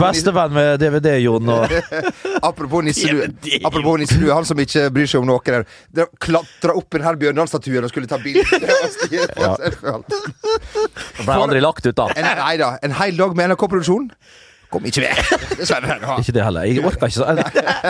bestevenn 0.00 0.52
med 0.54 0.80
DVD-Jon 0.82 1.48
og 1.54 1.70
apropos 2.48 2.82
nisselue 2.82 3.28
Apropos 3.64 3.98
nisselue, 4.00 4.32
han 4.34 4.46
som 4.48 4.58
ikke 4.58 4.88
bryr 4.94 5.06
seg 5.10 5.22
om 5.22 5.28
noe 5.30 5.40
der. 5.46 5.64
der 5.94 6.10
Klatra 6.18 6.74
opp 6.74 6.90
i 6.90 6.98
den 6.98 7.06
her 7.06 7.16
Bjørndal-statuen 7.20 7.86
og 7.86 7.90
skulle 7.92 8.10
ta 8.10 8.18
bilde. 8.18 8.42
Ja. 9.38 9.54
Ble 11.22 11.36
aldri 11.36 11.60
lagt 11.62 11.86
ut, 11.86 11.94
da. 11.96 12.08
En, 12.16 12.26
nei 12.40 12.56
da. 12.60 12.74
En 12.82 12.92
hel 12.98 13.14
dag 13.20 13.36
med 13.38 13.52
NRK-produksjon 13.52 14.10
kom 14.74 14.86
ikke 14.90 15.04
med. 15.06 15.22
Dessverre. 15.60 15.96
Ja. 16.02 16.16
Ikke 16.20 16.34
det 16.36 16.44
heller. 16.44 16.66
Jeg 16.68 16.82
orker 16.84 17.08
ikke 17.08 17.18
så 17.20 17.30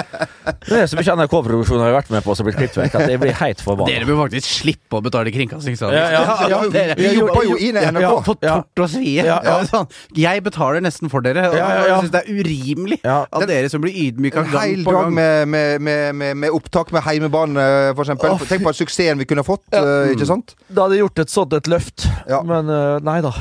Det 0.68 0.78
er 0.82 0.88
så 0.90 0.98
mye 0.98 1.14
NRK-produksjon 1.20 1.80
jeg 1.80 1.88
har 1.88 1.94
vært 1.96 2.10
med 2.12 2.24
på 2.24 2.34
som 2.36 2.46
blir 2.46 2.56
klippet 2.56 2.78
vekk, 2.82 2.96
at 3.00 3.12
jeg 3.14 3.20
blir 3.22 3.36
heit 3.40 3.60
forbanna. 3.64 3.90
Dere 3.92 4.08
bør 4.08 4.18
faktisk 4.24 4.48
slippe 4.60 4.98
å 4.98 5.02
betale 5.04 5.32
kringkastingsavgift. 5.34 6.14
Ja, 6.14 6.22
ja, 6.24 6.48
ja, 6.52 6.96
vi 6.98 7.10
jobber 7.16 7.46
jo 7.48 7.56
i 7.60 7.70
NRK. 7.74 8.00
ja, 8.04 8.10
For 8.26 8.40
tort 8.44 8.84
og 8.84 8.90
svie. 8.92 9.24
Ja, 9.24 9.38
ja. 9.44 9.54
Ja, 9.54 9.68
Sånn. 9.68 9.88
Jeg 10.18 10.42
betaler 10.44 10.84
nesten 10.84 11.10
for 11.12 11.24
dere. 11.24 11.46
og. 11.50 11.56
Jeg 11.58 11.98
syns 12.04 12.12
det 12.14 12.22
er 12.24 12.40
urimelig 12.40 12.98
Av 13.08 13.26
at 13.40 13.46
dere 13.50 13.70
som 13.72 13.82
blir 13.84 13.96
ydmyka 14.06 14.44
gang 14.44 14.52
hel 14.60 14.84
på 14.86 14.92
dag 14.94 15.00
gang 15.08 15.14
med, 15.16 15.48
med, 15.54 15.84
med, 15.88 16.02
med, 16.20 16.36
med 16.44 16.56
opptak 16.56 16.92
med 16.94 17.04
heimebane, 17.06 17.64
for 17.94 18.04
eksempel. 18.04 18.36
Tenk 18.50 18.66
på 18.66 18.74
suksessen 18.76 19.20
vi 19.22 19.28
kunne 19.30 19.44
fått, 19.46 19.64
eh, 19.74 20.12
ikke 20.14 20.28
sant? 20.28 20.54
Da 20.68 20.84
hadde 20.86 20.98
jeg 20.98 21.04
gjort 21.06 21.24
et 21.24 21.32
sånt 21.32 21.56
et 21.58 21.70
løft, 21.70 22.06
Ja. 22.30 22.42
men 22.46 22.68
eh, 22.72 22.98
nei 23.04 23.20
da. 23.24 23.32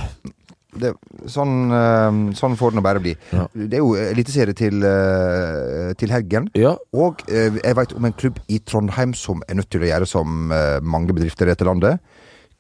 Det, 0.79 0.93
sånn, 1.29 1.71
eh, 1.73 2.12
sånn 2.38 2.57
får 2.59 2.71
det 2.73 2.77
nå 2.79 2.83
bare 2.86 3.01
bli. 3.03 3.13
Ja. 3.33 3.43
Det 3.53 3.77
er 3.77 3.81
jo 3.83 3.93
eliteserie 3.99 4.55
til, 4.57 4.75
eh, 4.88 5.93
til 5.99 6.09
helgen. 6.13 6.49
Ja. 6.57 6.73
Og 6.97 7.13
eh, 7.29 7.51
jeg 7.59 7.75
veit 7.79 7.93
om 7.97 8.05
en 8.09 8.17
klubb 8.17 8.38
i 8.49 8.59
Trondheim 8.59 9.13
som 9.17 9.43
er 9.47 9.53
nødt 9.59 9.69
til 9.73 9.81
å 9.86 9.89
gjøre 9.91 10.07
som 10.09 10.51
eh, 10.51 10.79
mange 10.81 11.13
bedrifter 11.13 11.45
i 11.47 11.51
dette 11.53 11.67
landet. 11.67 11.93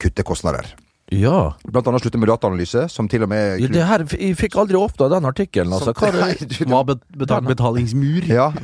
Kutte 0.01 0.23
kostnader. 0.27 0.65
ja. 1.13 1.53
Blant 1.69 1.87
annet 1.87 2.01
slutte 2.03 2.19
med 2.19 2.27
dataanalyse, 2.31 2.87
som 2.89 3.07
til 3.07 3.23
og 3.23 3.29
med 3.29 3.59
Ja, 3.61 3.67
Det 3.71 3.85
her, 3.87 3.99
jeg 4.17 4.37
fikk 4.39 4.55
aldri 4.57 4.75
åpna 4.79 5.09
den 5.13 5.25
artikkelen, 5.29 5.73
altså. 5.73 5.93
Hva 5.93 6.07
er 6.09 6.13
det? 6.41 6.67
Hva 6.67 6.83
betal 6.89 7.41
betalingsmur? 7.47 8.23
Ja. 8.29 8.51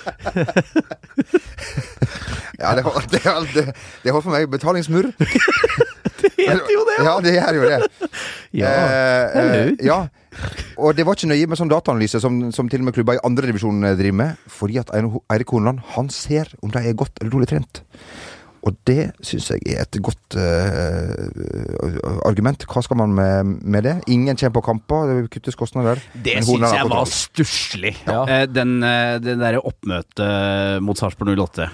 ja, 2.60 2.74
det 2.76 2.82
holdt, 2.84 3.12
det, 3.12 4.12
holdt 4.12 4.24
for 4.24 4.30
meg. 4.34 4.50
Betalingsmurr. 4.50 5.10
Det 6.36 6.46
heter 6.48 6.72
jo 6.74 6.86
det! 6.88 6.96
Ja, 7.06 7.14
det 7.24 7.34
gjør 7.36 7.60
jo 7.60 7.68
det. 7.68 7.80
Ja. 8.60 8.70
Eh, 8.70 9.68
ja. 9.86 9.98
Og 10.80 10.96
det 10.96 11.04
var 11.06 11.14
ikke 11.14 11.28
nøye 11.30 11.46
med 11.50 11.58
sånn 11.58 11.70
dataanalyse 11.70 12.18
som, 12.22 12.40
som 12.54 12.68
til 12.70 12.82
og 12.82 12.88
med 12.88 12.96
klubber 12.96 13.18
i 13.18 13.22
andredivisjon 13.26 13.84
driver 13.98 14.16
med, 14.18 14.40
fordi 14.50 14.80
at 14.82 14.90
Eirik 14.96 15.52
Horneland 15.54 15.84
han 15.94 16.10
ser 16.10 16.50
om 16.64 16.72
de 16.74 16.82
er 16.82 16.98
godt 16.98 17.20
eller 17.20 17.34
dårlig 17.34 17.50
trent. 17.52 17.82
Og 18.66 18.74
det 18.84 19.12
syns 19.24 19.46
jeg 19.54 19.62
er 19.72 19.82
et 19.86 19.96
godt 20.04 20.36
uh, 20.36 22.20
argument. 22.28 22.64
Hva 22.68 22.82
skal 22.84 22.98
man 23.00 23.14
med, 23.16 23.54
med 23.64 23.86
det? 23.86 23.94
Ingen 24.12 24.36
kommer 24.36 24.56
på 24.58 24.64
kamper, 24.68 25.12
det 25.22 25.30
kuttes 25.32 25.56
kostnader. 25.58 26.00
Det 26.14 26.38
syns 26.44 26.66
jeg 26.74 26.88
var 26.90 27.08
stusslig. 27.08 27.94
Ja. 28.06 28.22
uh, 28.28 28.42
Den, 28.50 28.78
uh, 28.84 29.16
den 29.22 29.40
derre 29.40 29.62
oppmøtet 29.64 30.82
mot 30.84 30.98
Sarpsborg 31.00 31.32
08. 31.40 31.70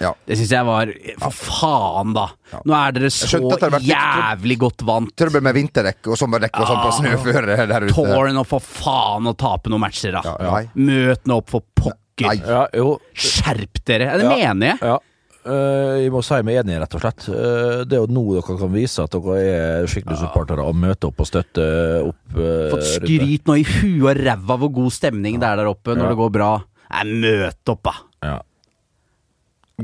Ja. 0.00 0.14
Det 0.28 0.36
syns 0.40 0.52
jeg 0.52 0.64
var 0.64 0.90
For 1.20 1.32
faen, 1.36 2.14
da! 2.16 2.26
Nå 2.64 2.72
er 2.76 2.94
dere 2.96 3.10
så 3.12 3.40
jævlig 3.84 4.56
godt 4.60 4.84
vant. 4.88 5.12
Trøbbel 5.20 5.44
med 5.44 5.56
vinterdekk 5.56 6.08
og 6.12 6.18
sommerdekk 6.20 6.56
og 6.60 6.68
sånn 6.70 6.80
på 6.80 6.88
Ah. 6.90 6.96
snøføre 7.00 7.56
der 7.68 7.86
ute. 7.88 7.94
Tårn 7.96 8.40
og 8.40 8.46
for 8.48 8.64
faen 8.64 9.28
å 9.28 9.36
tape 9.36 9.72
noen 9.72 9.84
matcher, 9.84 10.16
da. 10.16 10.36
Ja. 10.40 10.62
Møt 10.74 11.28
nå 11.28 11.40
opp 11.42 11.52
for 11.52 11.64
pokker. 11.76 12.40
Ja. 12.44 12.64
Skjerp 13.16 13.80
dere! 13.88 14.10
Ja, 14.10 14.16
Det 14.20 14.24
Ja. 14.28 14.34
mener 14.36 14.66
jeg. 14.74 14.78
Ja. 14.88 14.98
Jeg 15.44 16.10
må 16.12 16.20
si 16.26 16.36
meg 16.44 16.58
enig, 16.60 16.76
rett 16.82 16.94
og 16.98 17.00
slett. 17.00 17.24
Uh, 17.32 17.80
det 17.88 17.96
er 17.96 18.02
jo 18.02 18.10
nå 18.12 18.24
dere 18.34 18.58
kan 18.60 18.72
vise 18.74 19.04
at 19.06 19.14
dere 19.14 19.38
er 19.40 19.88
skikkelige 19.88 20.20
supportere 20.26 20.66
og 20.68 20.76
møte 20.76 21.08
opp 21.08 21.22
og 21.24 21.28
støtte 21.30 21.64
opp. 22.04 22.20
Uh, 22.36 22.68
Fått 22.74 22.84
skryt 22.90 23.48
nå 23.48 23.56
i 23.62 23.64
huet 23.64 24.04
og 24.10 24.20
ræva 24.20 24.58
hvor 24.60 24.72
god 24.82 24.92
stemning 24.92 25.40
det 25.40 25.48
er 25.48 25.62
der 25.62 25.70
oppe 25.72 25.94
når 25.96 26.04
Ja. 26.04 26.12
det 26.12 26.20
går 26.20 26.32
bra. 26.36 26.50
Nei, 26.90 27.04
møt 27.24 27.72
opp, 27.72 27.82
da! 27.86 27.94
Ja. 28.26 28.36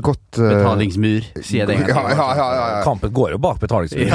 Godt 0.04 0.38
uh, 0.40 0.44
Betalingsmur, 0.50 1.22
sier 1.40 1.59
jeg 1.62 1.68
det 1.70 1.76
Ja, 1.88 1.94
ja, 2.11 2.16
ja, 2.16 2.28
ja, 2.37 2.46
ja. 2.76 2.82
Kampen 2.87 3.11
går 3.16 3.28
jo 3.35 3.38
bak 3.42 3.56
betalingsmur. 3.62 4.06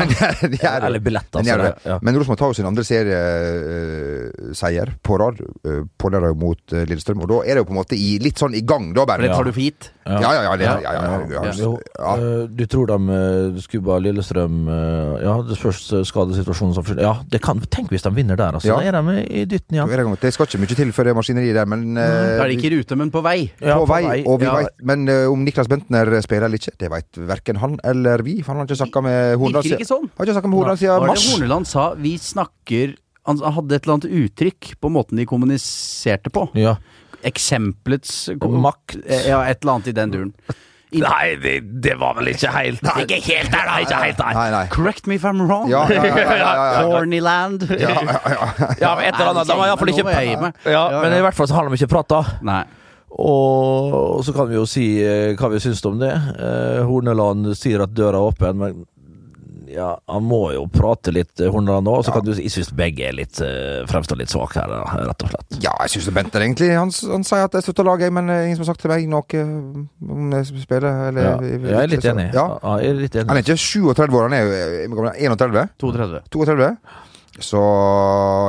Er- 0.71 0.85
Eller 0.87 1.01
billetter, 1.03 1.39
er 1.41 1.45
altså, 1.55 1.71
ja. 1.89 1.95
Men 2.01 2.11
Rosenborg 2.17 2.39
tar 2.41 2.49
jo 2.51 2.55
sin 2.59 2.69
andre 2.69 2.83
serieseier 2.87 4.87
på 5.03 5.13
rad. 5.21 5.37
Uh, 5.67 5.81
på 6.01 6.09
lørdag 6.11 6.35
mot 6.37 6.61
eh, 6.73 6.85
Lillestrøm. 6.89 7.21
Og 7.23 7.29
da 7.31 7.37
er 7.45 7.51
det 7.55 7.61
jo 7.63 7.67
på 7.69 7.73
en 7.75 7.79
måte 7.81 7.95
i, 7.97 8.09
litt 8.23 8.37
sånn 8.41 8.55
i 8.57 8.63
gang, 8.67 8.85
da, 8.95 9.01
bare. 9.07 9.21
det 9.25 9.31
tar 9.33 9.45
du 9.47 9.51
for 9.53 9.63
gitt. 9.63 9.83
Ja, 10.05 10.17
ja, 10.17 10.29
ja. 10.33 10.41
Ja, 10.41 10.51
ja, 10.51 10.57
ja, 10.81 10.91
ja, 11.29 11.29
ja, 11.29 11.41
ja. 11.53 11.69
eh, 12.17 12.43
du 12.49 12.63
tror 12.69 12.85
de 12.89 12.97
uh, 13.13 13.57
skubba 13.61 13.99
Lillestrøm 14.01 14.55
eh, 14.65 15.21
Ja, 15.21 15.35
eh, 15.45 15.75
skadesituasjonen 16.09 16.73
som 16.73 16.85
Ja, 16.97 17.11
det 17.29 17.37
kan, 17.45 17.57
tenk 17.69 17.91
hvis 17.93 18.01
de 18.07 18.11
vinner 18.15 18.35
der, 18.39 18.51
altså. 18.57 18.71
Ja. 18.71 18.75
Da 18.81 18.85
er 18.89 18.93
de 18.97 19.01
i 19.29 19.43
dytten 19.49 19.77
er 19.77 19.85
det 20.21 20.31
skal 20.33 20.45
ikke 20.49 20.61
mye 20.63 20.77
til 20.79 20.89
for 20.95 21.03
det 21.07 21.13
maskineriet 21.17 21.55
der, 21.59 21.67
men 21.69 21.81
eh, 21.93 22.33
Da 22.33 22.41
er 22.45 22.49
de 22.51 22.55
ikke 22.57 22.71
i 22.71 22.73
rute, 22.79 22.93
men 22.97 23.09
på 23.13 23.19
vei. 23.25 23.37
Ja, 23.61 23.77
på 23.77 23.85
vei, 23.91 24.23
og 24.25 24.35
vi 24.41 24.45
ja. 24.49 24.55
veit 24.57 24.73
Men 24.89 25.05
eh, 25.11 25.27
om 25.29 25.39
Niklas 25.45 25.69
Bentner 25.71 26.12
spiller 26.25 26.55
ikke, 26.57 26.73
det 26.81 26.89
vet 26.93 27.19
verken 27.29 27.60
han 27.62 27.77
eller 27.88 28.23
vi. 28.27 28.38
For 28.43 28.53
han 28.53 28.62
har 28.63 28.69
ikke 28.69 28.79
snakka 28.84 29.03
med 29.05 29.38
Horneland 29.41 29.67
siden 29.71 29.89
sånn. 29.89 30.10
Har 30.17 30.27
ikke 30.31 30.47
med 30.51 30.60
Horneland 30.60 30.81
siden 30.84 31.05
det 31.05 31.12
mars. 31.13 31.27
Horneland 31.34 31.69
sa? 31.71 31.86
Vi 31.95 32.15
snakker 32.21 32.97
Han 33.29 33.38
hadde 33.38 33.75
et 33.77 33.84
eller 33.86 33.99
annet 33.99 34.10
uttrykk 34.17 34.71
på 34.81 34.89
måten 34.89 35.19
de 35.21 35.27
kommuniserte 35.29 36.31
på. 36.34 36.47
Ja. 36.57 36.75
Eksempelets 37.23 38.29
Makt. 38.41 38.95
Ja, 39.05 39.43
et 39.45 39.62
eller 39.62 39.75
annet 39.77 39.88
i 39.91 39.93
den 39.93 40.12
duren. 40.13 40.34
I- 40.91 40.99
Nei, 40.99 41.36
det, 41.39 41.53
det 41.86 41.93
var 42.01 42.17
vel 42.17 42.27
ikke 42.34 42.49
helt 42.51 42.81
Ikke 42.99 43.19
helt 43.23 43.51
der, 43.53 43.62
da! 43.69 43.75
Ikke 43.79 43.99
helt 44.01 44.17
der. 44.19 44.34
Nei, 44.36 44.47
nei. 44.51 44.63
Correct 44.73 45.05
me 45.07 45.15
if 45.15 45.23
I'm 45.23 45.39
wrong. 45.45 45.69
Ja, 45.71 45.86
ja, 45.88 46.01
ja, 46.03 46.17
ja, 46.17 46.34
ja, 46.36 46.55
ja. 46.81 46.81
Ja, 47.69 47.93
ja, 48.01 48.17
ja. 48.34 48.49
Ja, 48.81 48.95
men 48.97 49.05
et 49.07 49.15
eller 49.15 49.29
annet. 49.31 49.47
De 49.47 49.55
var 49.62 49.69
iallfall 49.69 49.93
ikke 49.93 50.03
Ja, 50.73 50.84
Men 51.05 51.15
i 51.15 51.21
hvert 51.23 51.38
fall 51.38 51.47
så 51.47 51.55
har 51.55 51.69
de 51.69 51.79
ikke 51.79 51.88
prata. 51.93 52.25
Og, 53.19 54.21
så 54.26 54.34
kan 54.36 54.47
vi 54.50 54.56
jo 54.56 54.63
si 54.69 54.86
eh, 55.04 55.34
hva 55.39 55.52
vi 55.52 55.60
syns 55.63 55.84
om 55.88 56.00
det. 56.02 56.12
Eh, 56.12 56.80
Horneland 56.88 57.52
sier 57.60 57.84
at 57.84 57.93
døra 57.95 58.21
er 58.21 58.32
åpen, 58.32 58.58
men 58.62 58.82
Ja, 59.71 59.93
han 60.12 60.26
må 60.28 60.50
jo 60.52 60.65
prate 60.67 61.13
litt 61.15 61.39
eh, 61.39 61.47
Horneland 61.52 61.88
nå, 61.88 61.93
så 62.04 62.12
kan 62.12 62.26
du 62.28 62.34
Jeg 62.34 62.52
syns 62.52 62.74
begge 62.76 63.06
er 63.08 63.15
litt 63.15 63.39
fremstår 63.88 64.19
litt 64.19 64.32
svake 64.32 64.60
her, 64.60 64.74
rett 65.08 65.24
og 65.24 65.32
slett. 65.32 65.60
Ja, 65.63 65.71
jeg 65.86 65.93
syns 65.93 66.10
Bent 66.15 66.36
er 66.36 66.43
egentlig 66.43 66.71
Han, 66.76 66.91
han 67.12 67.24
sier 67.28 67.45
at 67.47 67.56
jeg 67.56 67.67
støtter 67.67 67.88
laget, 67.88 68.12
men 68.15 68.32
ingen 68.32 68.58
som 68.60 68.65
har 68.65 68.74
sagt 68.74 68.84
til 68.84 68.91
meg 68.91 69.08
noe 69.12 69.45
om 70.17 70.36
jeg 70.36 70.65
spiller. 70.65 70.89
Eller, 71.12 71.30
Ja, 71.30 71.36
jeg 71.52 71.78
er 71.84 71.93
litt 71.93 72.10
enig. 72.15 72.28
Ja. 72.36 72.47
Ja, 72.58 72.76
jeg 72.84 72.95
er 72.95 73.00
litt 73.06 73.15
enig. 73.15 73.30
Han 73.32 73.39
er 73.39 73.47
ikke 73.47 73.60
37 73.60 74.19
år, 74.19 74.28
han 74.28 74.36
er 74.39 74.43
jo 74.43 74.60
eh, 74.60 74.84
hvor 74.88 75.02
gammel 75.02 75.13
er 75.13 75.32
han? 75.32 75.39
31? 75.39 75.69
32. 75.84 76.21
32? 76.36 76.74
Så 77.39 77.57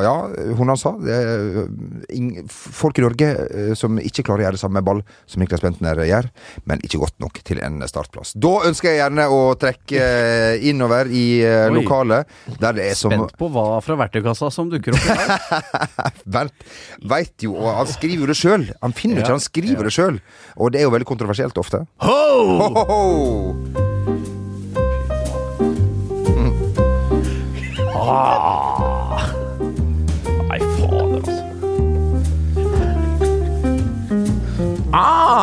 ja, 0.03 0.13
hun 0.59 0.69
han 0.73 0.77
sa 0.81 0.91
det 0.99 1.19
ing- 2.11 2.41
Folk 2.51 2.99
i 2.99 3.05
Norge 3.05 3.29
eh, 3.47 3.75
som 3.79 3.95
ikke 4.03 4.25
klarer 4.27 4.43
å 4.43 4.47
gjøre 4.49 4.57
det 4.59 4.63
samme 4.63 4.81
med 4.81 4.87
ball 4.89 5.03
som 5.31 5.39
Niklas 5.41 5.63
Bentner 5.63 6.01
gjør, 6.09 6.27
men 6.67 6.83
ikke 6.83 6.99
godt 6.99 7.15
nok 7.23 7.39
til 7.47 7.61
en 7.63 7.79
startplass. 7.87 8.35
Da 8.35 8.57
ønsker 8.67 8.91
jeg 8.91 8.99
gjerne 9.05 9.29
å 9.31 9.39
trekke 9.63 10.03
eh, 10.03 10.67
innover 10.73 11.07
i 11.15 11.23
eh, 11.47 11.69
lokalet, 11.73 12.27
der 12.59 12.75
det 12.81 12.89
er 12.91 12.99
som 12.99 13.15
Spent 13.15 13.37
på 13.39 13.53
hva 13.55 13.79
fra 13.87 13.97
verktøykassa 14.03 14.51
som 14.51 14.67
dukker 14.73 14.99
opp 14.99 15.07
i 15.07 15.17
dag. 15.21 15.31
Bernt 16.35 16.67
veit 17.15 17.47
jo, 17.47 17.55
og 17.63 17.71
han 17.85 17.93
skriver 17.95 18.27
jo 18.27 18.33
det 18.33 18.39
sjøl. 18.43 18.67
Han 18.83 18.99
finner 18.99 19.21
jo 19.21 19.25
ikke, 19.29 19.37
han 19.39 19.47
skriver 19.47 19.87
det 19.89 19.95
sjøl. 19.95 20.19
Og 20.59 20.75
det 20.75 20.83
er 20.83 20.89
jo 20.91 20.95
veldig 20.99 21.09
kontroversielt 21.15 21.63
ofte. 21.63 21.85
Ho! 22.03 22.19
Ho, 22.59 22.69
ho, 22.75 22.85
ho! 22.91 24.03
Ah. 28.05 28.72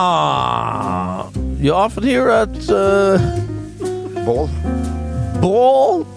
Ah! 0.01 1.29
You 1.57 1.73
often 1.73 2.03
hear 2.03 2.29
at 2.29 2.69
uh, 2.69 3.17
Ball. 4.23 4.47
ball? 5.41 6.07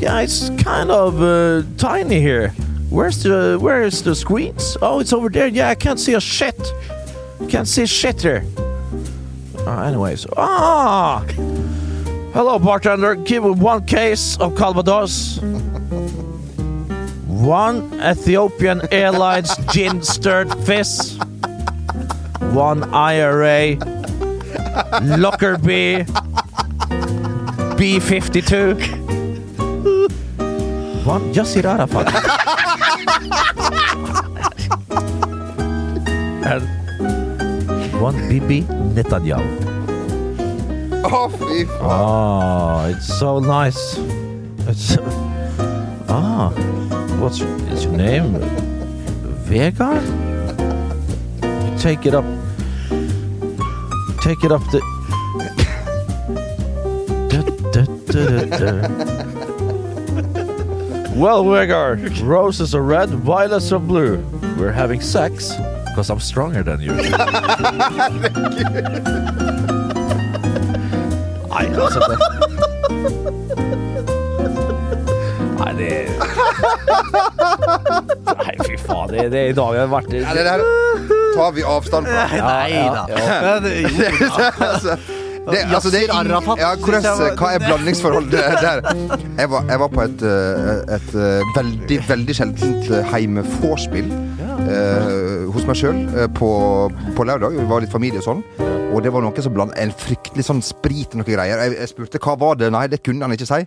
Yeah, 0.00 0.22
it's 0.22 0.50
kind 0.60 0.90
of 0.90 1.22
uh, 1.22 1.62
tiny 1.76 2.20
here. 2.20 2.48
Where's 2.90 3.22
the 3.22 3.58
where 3.60 3.82
is 3.84 4.02
the 4.02 4.16
screens? 4.16 4.76
Oh, 4.82 4.98
it's 4.98 5.12
over 5.12 5.28
there. 5.28 5.46
Yeah, 5.46 5.68
I 5.68 5.76
can't 5.76 6.00
see 6.00 6.14
a 6.14 6.20
shit. 6.20 6.60
Can't 7.48 7.68
see 7.68 7.86
shit 7.86 8.20
here. 8.22 8.44
Uh, 9.58 9.82
anyways, 9.82 10.26
ah. 10.36 11.24
Hello, 12.34 12.58
bartender. 12.58 13.14
Give 13.14 13.44
me 13.44 13.50
one 13.50 13.86
case 13.86 14.36
of 14.38 14.56
Calvados. 14.56 15.38
One 17.42 17.92
Ethiopian 18.00 18.82
Airlines 18.92 19.56
gin 19.72 20.02
stirred 20.02 20.52
fizz. 20.64 21.18
One 22.50 22.84
IRA 22.92 23.76
Lockerbie 25.18 26.04
B52. 27.78 28.74
One 31.06 31.32
Yasser 31.34 31.64
Arafat. 31.64 32.06
and 36.44 36.62
one 38.00 38.16
Bibi 38.28 38.62
Netanyahu. 38.94 39.72
Fy 41.02 41.64
faen. 41.64 41.68
Oh, 41.80 42.86
it's 42.90 43.06
so 43.18 43.38
nice. 43.38 43.98
It's 44.66 44.96
ah, 46.08 46.50
what's 47.20 47.40
is 47.40 47.84
your 47.84 47.96
name? 47.96 48.34
Vegard. 49.46 50.21
Take 51.82 52.06
it 52.06 52.14
up. 52.14 52.24
Take 54.22 54.44
it 54.44 54.52
up 54.52 54.62
the. 54.70 54.80
Da, 57.28 57.42
da, 57.72 57.82
da, 58.06 58.22
da, 58.46 58.68
da. 58.70 58.88
Well, 61.16 61.42
Vegard, 61.44 62.22
roses 62.22 62.72
are 62.76 62.82
red, 62.82 63.10
violets 63.10 63.72
are 63.72 63.80
blue. 63.80 64.18
We're 64.56 64.70
having 64.70 65.00
sex 65.00 65.56
because 65.86 66.08
I'm 66.08 66.20
stronger 66.20 66.62
than 66.62 66.80
you. 66.80 66.92
Nei, 71.52 71.66
altså 71.76 72.00
det 72.06 72.16
Nei, 75.58 75.72
det 75.74 75.90
Nei, 78.38 78.54
fy 78.64 78.76
faen. 78.78 79.08
Det, 79.10 79.28
det 79.34 79.48
i 79.50 79.52
dag 79.58 79.74
har 79.82 79.90
vært 79.92 80.12
Ja, 80.14 80.32
det 80.38 80.46
der 80.46 80.91
tar 81.34 81.52
vi 81.56 81.66
avstand 81.66 82.08
fra. 82.08 82.28
Nei 82.30 82.78
da. 82.92 83.04
Ja, 83.10 83.58
jo, 83.66 84.30
altså, 84.72 84.96
det, 85.42 85.58
altså, 85.74 85.90
det 85.90 85.98
er 85.98 86.04
ingen, 86.06 86.30
ja, 86.60 86.68
hvordan, 86.78 87.06
Hva 87.38 87.48
er 87.56 87.62
blandingsforholdet 87.64 88.44
der? 88.62 88.82
Jeg 89.40 89.50
var, 89.50 89.64
jeg 89.68 89.80
var 89.80 89.88
på 89.90 90.02
et, 90.04 90.22
et, 90.22 90.92
et 90.96 91.14
eh, 91.18 91.54
veldig, 91.56 91.96
veldig 92.08 92.36
sjeldent 92.36 92.90
eh, 92.92 93.08
heime-vorspiel 93.10 94.12
eh, 94.12 95.48
hos 95.50 95.66
meg 95.66 95.80
sjøl 95.80 96.02
på, 96.36 96.50
på 97.16 97.26
lørdag. 97.26 97.56
Vi 97.58 97.66
var 97.72 97.82
litt 97.82 97.94
familie 97.94 98.22
og 98.22 98.28
sånn. 98.28 98.44
Og 98.92 99.00
det 99.02 99.10
var 99.14 99.24
noe 99.24 99.42
som 99.44 99.54
blanda 99.56 99.74
en 99.82 99.94
fryktelig 99.96 100.46
sånn 100.46 100.62
sprit 100.62 101.16
og 101.16 101.22
noen 101.22 101.32
greier. 101.32 101.64
Jeg, 101.64 101.78
jeg 101.80 101.90
spurte 101.90 102.22
hva 102.22 102.36
var 102.38 102.60
det. 102.60 102.70
Nei, 102.74 102.86
det 102.92 103.02
kunne 103.02 103.26
han 103.26 103.34
ikke 103.34 103.48
si. 103.50 103.64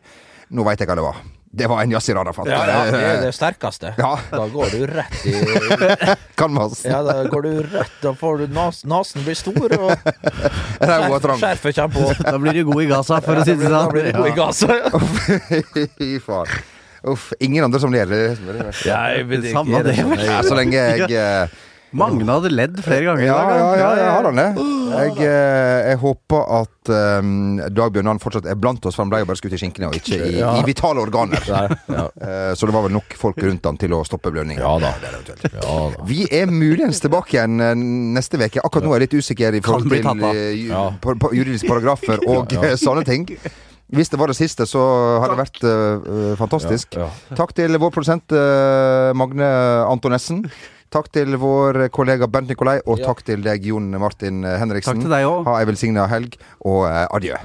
Nå 0.55 0.63
veit 0.67 0.79
jeg 0.79 0.87
hva 0.87 0.99
det 1.01 1.07
var. 1.09 1.19
Det 1.55 1.67
var 1.71 1.81
en 1.81 1.91
Yasir 1.91 2.17
Arafat. 2.19 2.47
Ja, 2.51 2.65
ja, 2.67 2.79
det 2.91 2.99
er 2.99 3.21
det 3.23 3.31
sterkeste. 3.35 3.93
Ja. 3.97 4.11
Da 4.31 4.47
går 4.51 4.73
du 4.73 4.81
rett 4.91 5.21
i 5.23 5.35
Kan. 6.39 6.57
Ja, 6.83 6.99
da 7.05 7.13
går 7.31 7.45
du 7.45 7.51
rett 7.71 7.93
Da 8.03 8.11
får 8.13 8.37
du 8.43 8.47
nas, 8.51 8.81
Nasen 8.83 9.23
blir 9.23 9.37
stor, 9.39 9.75
og 9.79 9.93
skjerfet 11.39 11.77
kommer 11.79 11.95
på. 11.95 12.09
Da 12.27 12.37
blir 12.43 12.59
du 12.59 12.63
god 12.67 12.83
i 12.83 12.89
Gaza, 12.91 13.21
for 13.23 13.39
å 13.39 13.45
si 13.47 13.55
det 13.55 13.69
Da 13.71 13.85
sånn. 13.85 13.93
blir 13.95 14.09
du 14.09 14.17
god 14.19 14.27
i 14.27 14.35
Gaza. 14.35 14.79
Fy 15.95 16.09
faen. 16.25 16.51
Uff. 17.05 17.29
Ingen 17.39 17.69
andre 17.69 17.79
som 17.79 17.93
ler. 17.93 18.09
Det 18.09 18.19
er 18.35 18.59
er. 18.65 18.83
Ja, 18.83 18.99
jeg 19.15 19.29
vil 19.29 19.45
ikke, 19.45 19.55
Samme 19.55 19.79
er 19.79 19.87
det 19.87 20.37
så 20.49 20.57
lenge 20.59 20.75
jeg 20.75 21.11
eh, 21.13 21.55
Magne 21.95 22.27
hadde 22.27 22.49
ledd 22.51 22.79
flere 22.83 23.05
ganger 23.07 23.23
i 23.23 23.27
Ja, 23.29 23.35
dag. 23.39 23.55
ja, 23.55 23.67
ja, 23.79 23.89
jeg 24.01 24.09
har 24.11 24.25
han 24.27 24.39
det. 24.39 24.47
Jeg, 24.95 25.11
eh, 25.25 25.89
jeg 25.89 25.99
håper 26.01 26.49
at 26.59 26.91
um, 27.23 27.29
Dag 27.75 27.93
Bjørnan 27.95 28.19
fortsatt 28.21 28.45
er 28.51 28.57
blant 28.59 28.83
oss, 28.85 28.97
for 28.97 29.05
han 29.05 29.11
ble 29.13 29.21
jo 29.23 29.27
bare 29.29 29.39
skutt 29.39 29.55
i 29.55 29.59
skinkene 29.61 29.87
og 29.89 29.95
ikke 29.97 30.19
i, 30.19 30.33
Ja. 30.41 30.51
i 30.59 30.65
vitale 30.67 31.01
organer. 31.03 31.41
Ja. 31.47 31.63
Eh, 32.19 32.51
så 32.55 32.67
det 32.67 32.75
var 32.75 32.85
vel 32.87 32.95
nok 32.97 33.15
folk 33.19 33.39
rundt 33.43 33.65
han 33.69 33.79
til 33.81 33.95
å 33.95 34.01
stoppe 34.07 34.31
blødningen. 34.35 34.59
Ja 34.59 34.75
da. 34.79 34.93
Ja. 35.55 35.77
Vi 36.09 36.25
er 36.31 36.51
muligens 36.51 36.99
tilbake 37.03 37.37
igjen 37.39 37.59
eh, 37.63 37.73
neste 38.19 38.37
uke. 38.43 38.59
Akkurat 38.63 38.83
nå 38.85 38.93
er 38.95 38.99
jeg 39.05 39.07
litt 39.09 39.19
usikker 39.23 39.55
i 39.55 39.63
forhold 39.65 39.89
til 39.89 40.67
Ja. 40.69 40.89
på 40.99 41.31
juridiske 41.31 41.67
paragrafer 41.71 42.19
og 42.35 42.51
sånne 42.81 43.05
ting. 43.07 43.25
Hvis 43.95 44.09
det 44.09 44.17
var 44.17 44.27
det 44.31 44.35
siste, 44.35 44.65
så 44.67 44.81
har 45.21 45.29
det 45.29 45.37
vært 45.37 45.59
uh, 45.63 46.31
fantastisk. 46.39 46.95
Ja, 46.97 47.05
Takk 47.37 47.51
til 47.53 47.77
vår 47.77 47.91
produsent 47.93 48.33
uh, 48.33 49.13
Magne 49.13 49.45
Antonessen. 49.85 50.41
Takk 50.95 51.09
til 51.11 51.35
vår 51.35 51.89
kollega 51.91 52.27
Bernt 52.31 52.47
Nikolai, 52.47 52.77
og 52.87 53.01
takk 53.03 53.19
til 53.27 53.41
deg, 53.43 53.65
Jon 53.67 53.89
Martin 53.99 54.45
Henriksen. 54.47 54.95
Takk 54.95 55.03
til 55.03 55.11
deg 55.11 55.27
også. 55.27 55.43
Ha 55.49 55.55
ei 55.59 55.67
velsigna 55.67 56.05
helg, 56.07 56.37
og 56.63 56.85
eh, 56.87 57.03
adjø. 57.11 57.35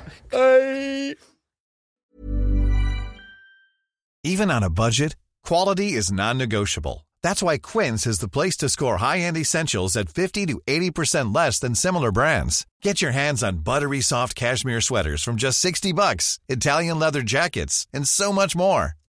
Even 4.22 4.50
on 4.50 4.62
a 4.62 4.70
budget, 4.70 5.16
quality 5.42 5.96
is 5.98 6.12
non-negotiable. 6.12 7.08
That's 7.24 7.42
why 7.42 7.58
Quince 7.58 8.06
is 8.06 8.20
the 8.20 8.28
place 8.28 8.56
to 8.58 8.68
score 8.68 8.98
high-end 8.98 9.36
essentials 9.36 9.96
at 9.96 10.08
50 10.08 10.46
to 10.46 10.60
80% 10.66 11.34
less 11.34 11.58
than 11.58 11.74
similar 11.74 12.12
brands. 12.12 12.66
Get 12.82 13.02
your 13.02 13.12
hands 13.12 13.42
on 13.42 13.64
buttery 13.64 14.00
soft 14.00 14.36
cashmere 14.36 14.80
sweaters 14.80 15.24
from 15.24 15.36
just 15.36 15.58
60 15.58 15.92
bucks, 15.92 16.38
Italian 16.48 17.00
leather 17.00 17.22
jackets, 17.22 17.88
and 17.92 18.06
so 18.06 18.32
much 18.32 18.54
more. 18.54 18.94